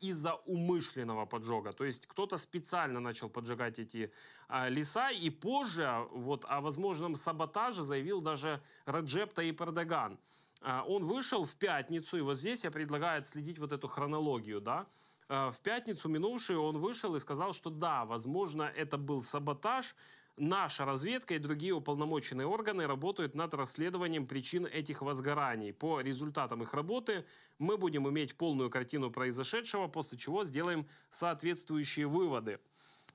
[0.01, 1.73] из-за умышленного поджога.
[1.73, 4.13] То есть кто-то специально начал поджигать эти
[4.49, 10.19] а, леса, и позже вот о возможном саботаже заявил даже Раджеп Таип Эрдоган.
[10.63, 14.87] А, он вышел в пятницу, и вот здесь я предлагаю отследить вот эту хронологию, да,
[15.29, 19.95] а, в пятницу минувшую он вышел и сказал, что да, возможно, это был саботаж,
[20.37, 25.73] наша разведка и другие уполномоченные органы работают над расследованием причин этих возгораний.
[25.73, 27.25] По результатам их работы
[27.59, 32.61] мы будем иметь полную картину произошедшего, после чего сделаем соответствующие выводы.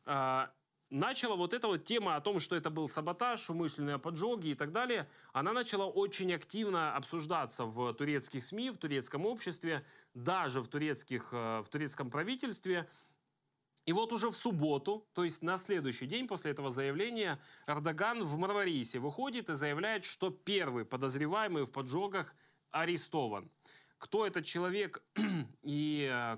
[0.06, 0.52] А,
[0.90, 4.72] начала вот эта вот тема о том, что это был саботаж, умышленные поджоги и так
[4.72, 11.30] далее, она начала очень активно обсуждаться в турецких СМИ, в турецком обществе, даже в, турецких,
[11.32, 12.88] э, в турецком правительстве.
[13.86, 18.38] И вот уже в субботу, то есть на следующий день после этого заявления, Эрдоган в
[18.38, 22.34] Марварисе выходит и заявляет, что первый подозреваемый в поджогах
[22.72, 23.50] арестован.
[24.00, 25.04] Кто этот человек
[25.62, 26.38] и э,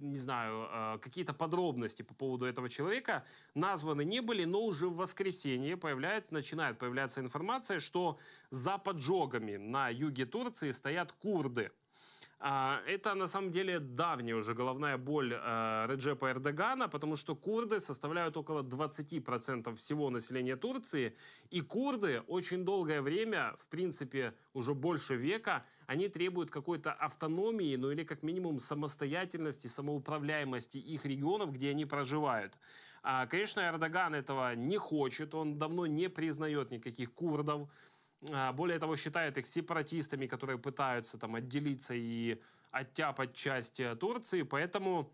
[0.00, 3.24] не знаю, э, какие-то подробности по поводу этого человека
[3.54, 8.18] названы не были, но уже в воскресенье появляется, начинает появляться информация, что
[8.50, 11.72] за поджогами на юге Турции стоят курды.
[12.38, 17.80] А, это на самом деле давняя уже головная боль э, Реджепа Эрдогана, потому что курды
[17.80, 21.16] составляют около 20% всего населения Турции.
[21.50, 27.90] И курды очень долгое время, в принципе, уже больше века, они требуют какой-то автономии, ну
[27.90, 32.58] или как минимум самостоятельности, самоуправляемости их регионов, где они проживают.
[33.02, 37.70] А, конечно, Эрдоган этого не хочет, он давно не признает никаких курдов.
[38.32, 42.40] А, более того, считает их сепаратистами, которые пытаются там отделиться и
[42.70, 44.42] оттяпать часть э, Турции.
[44.42, 45.12] Поэтому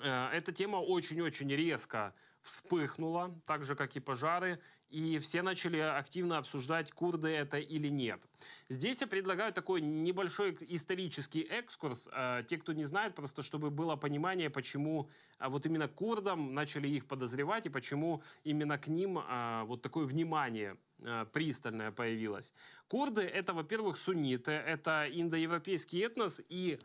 [0.00, 6.38] э, эта тема очень-очень резко вспыхнула, так же, как и пожары, и все начали активно
[6.38, 8.20] обсуждать, курды это или нет.
[8.68, 12.08] Здесь я предлагаю такой небольшой исторический экскурс.
[12.12, 17.06] Э, те, кто не знает, просто чтобы было понимание, почему вот именно курдам начали их
[17.06, 19.20] подозревать, и почему именно к ним
[19.66, 22.52] вот такое внимание Э, пристальная появилась.
[22.88, 26.78] Курды— это, во-первых, сунниты, это индоевропейский этнос, и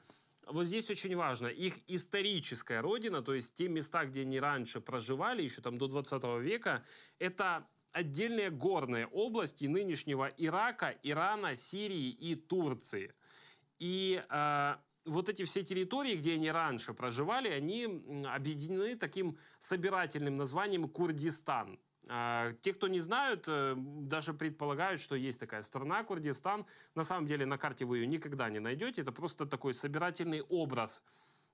[0.47, 5.41] вот здесь очень важно, их историческая родина, то есть те места, где они раньше проживали,
[5.41, 6.83] еще там до 20 века,
[7.19, 13.13] это отдельные горные области нынешнего Ирака, Ирана, Сирии и Турции.
[13.79, 14.75] И э,
[15.05, 21.79] вот эти все территории, где они раньше проживали, они объединены таким собирательным названием Курдистан.
[22.07, 26.65] А, те, кто не знают, э, даже предполагают, что есть такая страна, Курдистан.
[26.93, 29.01] На самом деле на карте вы ее никогда не найдете.
[29.01, 31.01] Это просто такой собирательный образ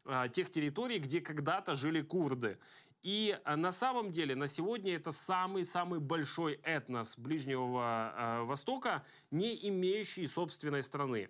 [0.06, 2.58] а, тех территорий, где когда-то жили курды.
[3.02, 10.28] И а, на самом деле на сегодня это самый-самый большой этнос Ближнего Востока, не имеющий
[10.28, 11.30] собственной страны.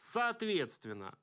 [0.00, 1.18] Соответственно,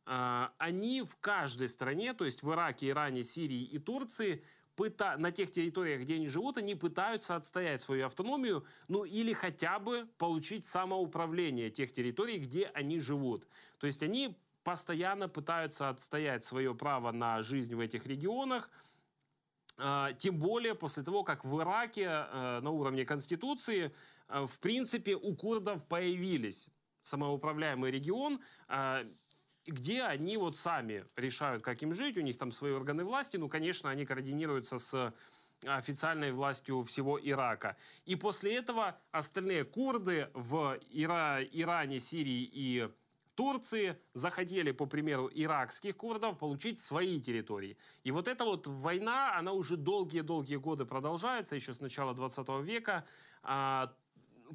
[0.58, 4.44] они в каждой стране, то есть в Ираке, Иране, Сирии и Турции,
[4.76, 5.18] пыта...
[5.18, 10.08] на тех территориях, где они живут, они пытаются отстоять свою автономию, ну или хотя бы
[10.18, 13.48] получить самоуправление тех территорий, где они живут.
[13.80, 18.70] То есть они постоянно пытаются отстоять свое право на жизнь в этих регионах,
[19.78, 23.94] а, тем более после того, как в Ираке а, на уровне Конституции,
[24.28, 26.70] а, в принципе, у курдов появились
[27.02, 28.40] самоуправляемый регион,
[29.66, 33.50] где они вот сами решают, как им жить, у них там свои органы власти, ну,
[33.50, 35.14] конечно, они координируются с
[35.66, 37.78] официальной властью всего Ирака.
[38.06, 42.90] И после этого остальные курды в Ира, Иране, Сирии и
[43.36, 47.78] Турции захотели, по примеру иракских курдов, получить свои территории.
[48.04, 53.06] И вот эта вот война, она уже долгие-долгие годы продолжается, еще с начала 20 века.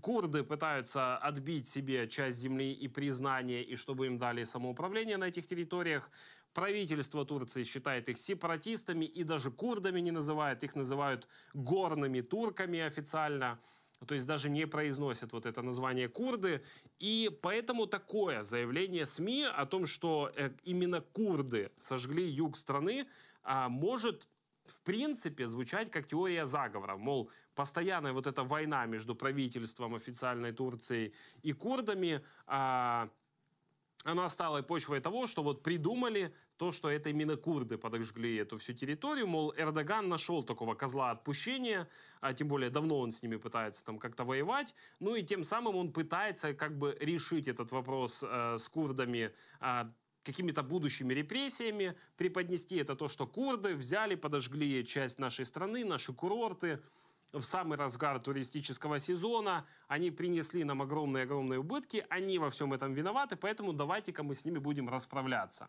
[0.03, 5.47] Курды пытаются отбить себе часть земли и признание, и чтобы им дали самоуправление на этих
[5.47, 6.11] территориях.
[6.53, 13.61] Правительство Турции считает их сепаратистами и даже курдами не называет, их называют горными турками официально.
[14.07, 16.63] То есть даже не произносят вот это название курды.
[16.99, 23.07] И поэтому такое заявление СМИ о том, что э, именно курды сожгли юг страны,
[23.43, 24.27] а, может
[24.67, 26.97] в принципе звучать как теория заговора.
[26.97, 33.11] Мол, постоянная вот эта война между правительством официальной Турции и курдами, а,
[34.05, 38.73] она стала почвой того, что вот придумали то, что это именно курды подожгли эту всю
[38.73, 39.27] территорию.
[39.27, 41.87] Мол, Эрдоган нашел такого козла отпущения,
[42.21, 44.75] а тем более давно он с ними пытается там как-то воевать.
[45.01, 49.85] Ну и тем самым он пытается как бы решить этот вопрос э, с курдами э,
[50.23, 56.81] какими-то будущими репрессиями, преподнести это то, что курды взяли, подожгли часть нашей страны, наши курорты,
[57.33, 59.65] в самый разгар туристического сезона.
[59.89, 62.05] Они принесли нам огромные-огромные убытки.
[62.09, 65.69] Они во всем этом виноваты, поэтому давайте-ка мы с ними будем расправляться.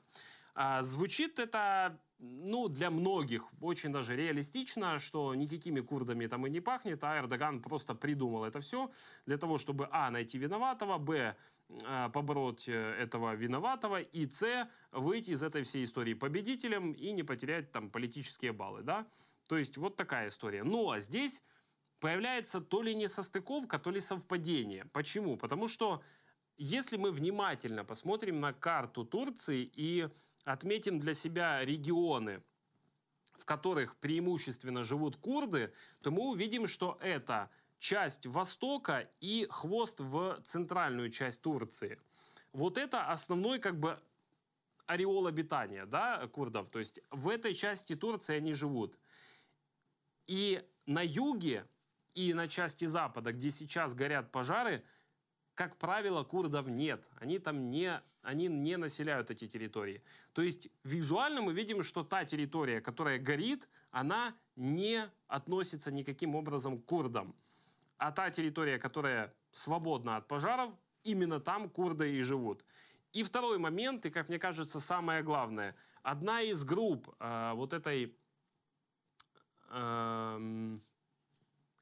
[0.53, 6.59] А, звучит это, ну, для многих очень даже реалистично, что никакими курдами там и не
[6.59, 8.91] пахнет, а Эрдоган просто придумал это все
[9.25, 11.35] для того, чтобы, а, найти виноватого, б,
[11.85, 17.23] а, побороть э, этого виноватого, и С, выйти из этой всей истории победителем и не
[17.23, 19.07] потерять там политические баллы, да.
[19.47, 20.63] То есть вот такая история.
[20.63, 21.43] Ну, а здесь
[21.99, 24.85] появляется то ли несостыковка, то ли совпадение.
[24.91, 25.37] Почему?
[25.37, 26.01] Потому что
[26.57, 30.09] если мы внимательно посмотрим на карту Турции и
[30.45, 32.43] отметим для себя регионы,
[33.37, 40.39] в которых преимущественно живут курды, то мы увидим, что это часть Востока и хвост в
[40.43, 41.99] центральную часть Турции.
[42.53, 43.99] Вот это основной как бы
[44.85, 46.69] ореол обитания да, курдов.
[46.69, 48.99] То есть в этой части Турции они живут.
[50.27, 51.65] И на юге
[52.13, 54.83] и на части Запада, где сейчас горят пожары,
[55.61, 57.07] как правило, курдов нет.
[57.19, 60.01] Они там не, они не населяют эти территории.
[60.33, 66.81] То есть визуально мы видим, что та территория, которая горит, она не относится никаким образом
[66.81, 67.35] к курдам.
[67.99, 72.65] А та территория, которая свободна от пожаров, именно там курды и живут.
[73.13, 75.75] И второй момент, и, как мне кажется, самое главное.
[76.01, 78.17] Одна из групп э, вот этой...
[79.69, 80.79] Э,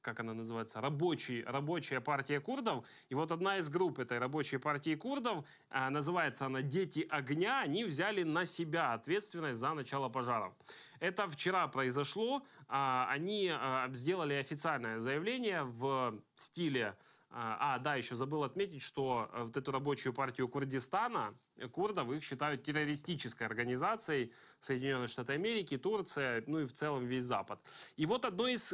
[0.10, 2.86] как она называется, рабочий, рабочая партия курдов.
[3.10, 7.84] И вот одна из групп этой рабочей партии курдов, а, называется она «Дети огня», они
[7.84, 10.54] взяли на себя ответственность за начало пожаров.
[11.00, 12.44] Это вчера произошло.
[12.68, 16.96] А, они а, сделали официальное заявление в стиле
[17.32, 21.36] а, да, еще забыл отметить, что вот эту рабочую партию Курдистана,
[21.72, 27.60] курдов, их считают террористической организацией Соединенные Штаты Америки, Турция, ну и в целом весь Запад.
[27.98, 28.74] И вот одно из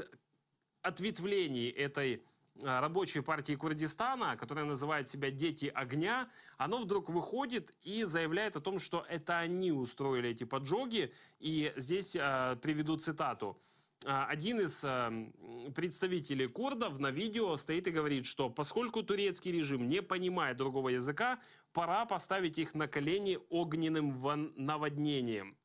[0.86, 2.24] ответвлений этой
[2.64, 8.62] а, рабочей партии Курдистана, которая называет себя «Дети огня», оно вдруг выходит и заявляет о
[8.62, 11.12] том, что это они устроили эти поджоги.
[11.40, 13.60] И здесь э, приведу цитату.
[14.06, 15.32] А, один из э,
[15.76, 21.40] представителей курдов на видео стоит и говорит, что поскольку турецкий режим не понимает другого языка,
[21.74, 25.58] пора поставить их на колени огненным наводнением.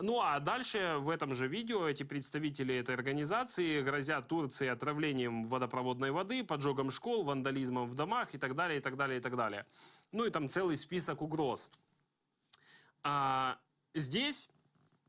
[0.00, 6.12] Ну а дальше в этом же видео эти представители этой организации грозят Турции отравлением водопроводной
[6.12, 9.66] воды, поджогом школ, вандализмом в домах и так далее, и так далее, и так далее.
[10.12, 11.68] Ну и там целый список угроз.
[13.02, 13.58] А,
[13.92, 14.48] здесь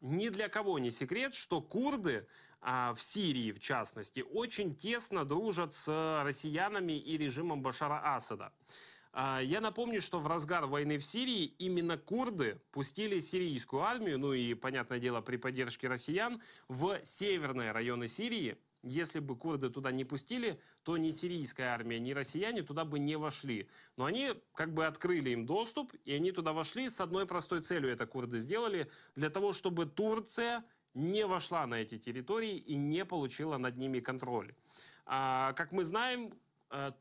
[0.01, 2.25] ни для кого не секрет, что курды
[2.59, 8.51] а, в Сирии, в частности, очень тесно дружат с россиянами и режимом Башара Асада.
[9.11, 14.33] А, я напомню, что в разгар войны в Сирии именно курды пустили сирийскую армию, ну
[14.33, 18.57] и, понятное дело, при поддержке россиян, в северные районы Сирии.
[18.81, 23.17] Если бы курды туда не пустили, то ни сирийская армия, ни россияне туда бы не
[23.17, 23.67] вошли.
[23.97, 27.91] Но они как бы открыли им доступ, и они туда вошли с одной простой целью.
[27.91, 33.57] Это курды сделали для того, чтобы Турция не вошла на эти территории и не получила
[33.57, 34.53] над ними контроль.
[35.05, 36.33] А, как мы знаем,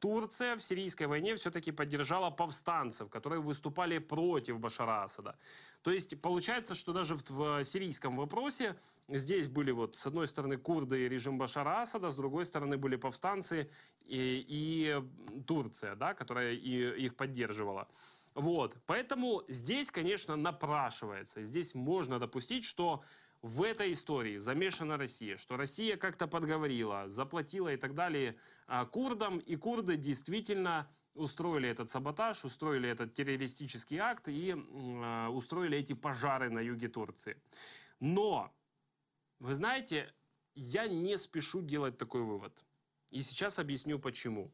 [0.01, 5.37] Турция в сирийской войне все-таки поддержала повстанцев, которые выступали против Башара Асада.
[5.83, 8.77] То есть получается, что даже в, в сирийском вопросе
[9.09, 12.97] здесь были вот с одной стороны курды и режим Башара Асада, с другой стороны были
[12.97, 13.71] повстанцы
[14.07, 15.03] и, и
[15.47, 17.89] Турция, да, которая и, их поддерживала.
[18.35, 23.03] Вот, поэтому здесь, конечно, напрашивается, здесь можно допустить, что
[23.43, 28.37] в этой истории замешана Россия, что Россия как-то подговорила, заплатила и так далее
[28.67, 35.77] а, курдам, и курды действительно устроили этот саботаж, устроили этот террористический акт и э, устроили
[35.77, 37.37] эти пожары на юге Турции.
[38.01, 38.55] Но,
[39.41, 40.13] вы знаете,
[40.55, 42.65] я не спешу делать такой вывод.
[43.11, 44.53] И сейчас объясню почему.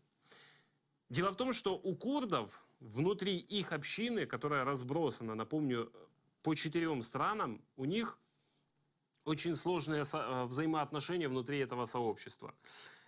[1.11, 5.93] Дело в том, что у курдов внутри их общины, которая разбросана, напомню,
[6.43, 8.19] по четырем странам, у них
[9.25, 12.55] очень сложные э, взаимоотношения внутри этого сообщества.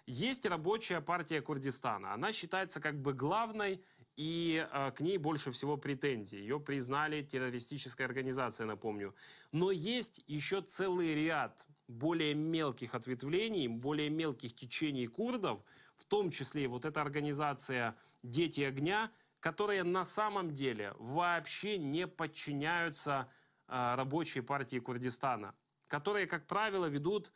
[0.07, 2.15] Есть рабочая партия Курдистана.
[2.15, 3.83] Она считается как бы главной,
[4.17, 6.39] и э, к ней больше всего претензий.
[6.39, 9.15] Ее признали террористической организацией, напомню.
[9.53, 15.63] Но есть еще целый ряд более мелких ответвлений, более мелких течений курдов,
[15.97, 19.11] в том числе вот эта организация «Дети огня»,
[19.41, 23.29] которые на самом деле вообще не подчиняются
[23.69, 25.55] э, рабочей партии Курдистана
[25.89, 27.33] которые, как правило, ведут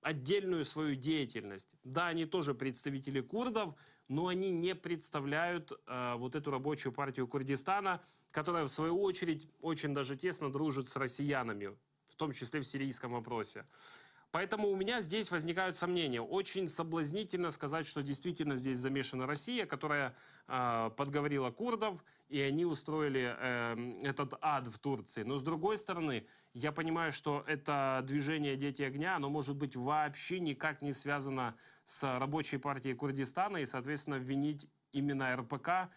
[0.00, 1.76] отдельную свою деятельность.
[1.82, 3.74] Да, они тоже представители курдов,
[4.08, 8.00] но они не представляют э, вот эту рабочую партию Курдистана,
[8.30, 11.76] которая, в свою очередь, очень даже тесно дружит с россиянами,
[12.08, 13.66] в том числе в сирийском вопросе.
[14.36, 16.20] Поэтому у меня здесь возникают сомнения.
[16.20, 20.14] Очень соблазнительно сказать, что действительно здесь замешана Россия, которая
[20.46, 25.22] э, подговорила курдов, и они устроили э, этот ад в Турции.
[25.22, 30.38] Но с другой стороны, я понимаю, что это движение «Дети огня», оно может быть вообще
[30.38, 31.56] никак не связано
[31.86, 35.90] с рабочей партией Курдистана, и, соответственно, обвинить именно РПК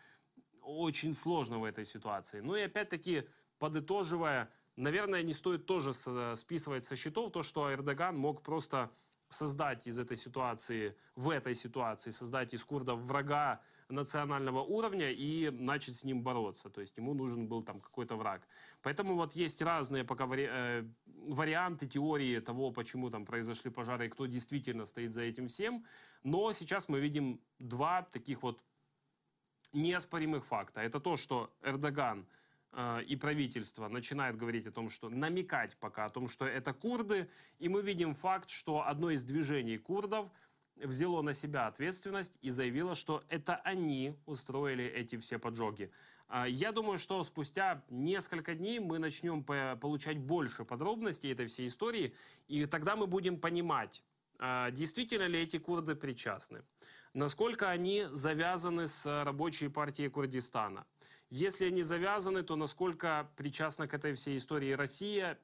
[0.61, 2.39] очень сложно в этой ситуации.
[2.39, 3.27] Ну и опять-таки,
[3.57, 4.49] подытоживая,
[4.79, 5.93] наверное, не стоит тоже
[6.35, 8.89] списывать со счетов то, что Эрдоган мог просто
[9.29, 15.95] создать из этой ситуации, в этой ситуации, создать из курдов врага национального уровня и начать
[15.95, 16.69] с ним бороться.
[16.69, 18.47] То есть ему нужен был там какой-то враг.
[18.81, 24.09] Поэтому вот есть разные пока вари э, варианты теории того, почему там произошли пожары и
[24.09, 25.85] кто действительно стоит за этим всем.
[26.23, 28.61] Но сейчас мы видим два таких вот
[29.73, 30.81] неоспоримых факта.
[30.81, 32.27] Это то, что Эрдоган
[33.07, 37.67] и правительство начинает говорить о том, что намекать пока о том, что это курды, и
[37.67, 40.29] мы видим факт, что одно из движений курдов
[40.85, 45.91] взяло на себя ответственность и заявило, что это они устроили эти все поджоги.
[46.27, 52.13] А, я думаю, что спустя несколько дней мы начнем получать больше подробностей этой всей истории,
[52.47, 54.03] и тогда мы будем понимать,
[54.37, 56.63] а, действительно ли эти курды причастны,
[57.13, 60.85] насколько они завязаны с рабочей партией Курдистана,
[61.29, 65.37] Если они завязаны, то насколько причастна к этой всей истории Россия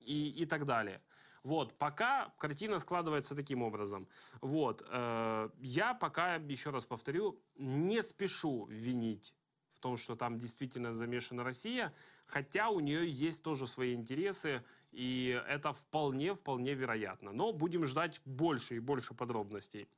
[0.00, 1.00] и, и так далее.
[1.44, 4.08] Вот, пока картина складывается таким образом.
[4.40, 9.34] Вот, э, я пока, еще раз повторю, не спешу винить
[9.72, 11.92] в том, что там действительно замешана Россия,
[12.26, 17.32] хотя у нее есть тоже свои интересы, и это вполне, вполне вероятно.
[17.32, 19.88] Но будем ждать больше и больше подробностей.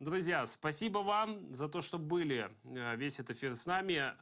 [0.00, 4.12] Друзья, спасибо вам за то, что были э, весь этот эфир с нами.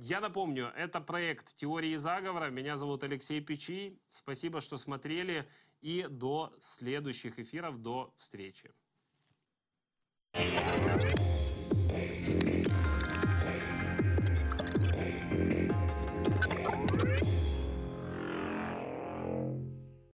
[0.00, 2.50] Я напомню, это проект «Теории заговора».
[2.50, 3.98] Меня зовут Алексей Печи.
[4.08, 5.48] Спасибо, что смотрели.
[5.80, 7.82] И до следующих эфиров.
[7.82, 8.72] До встречи.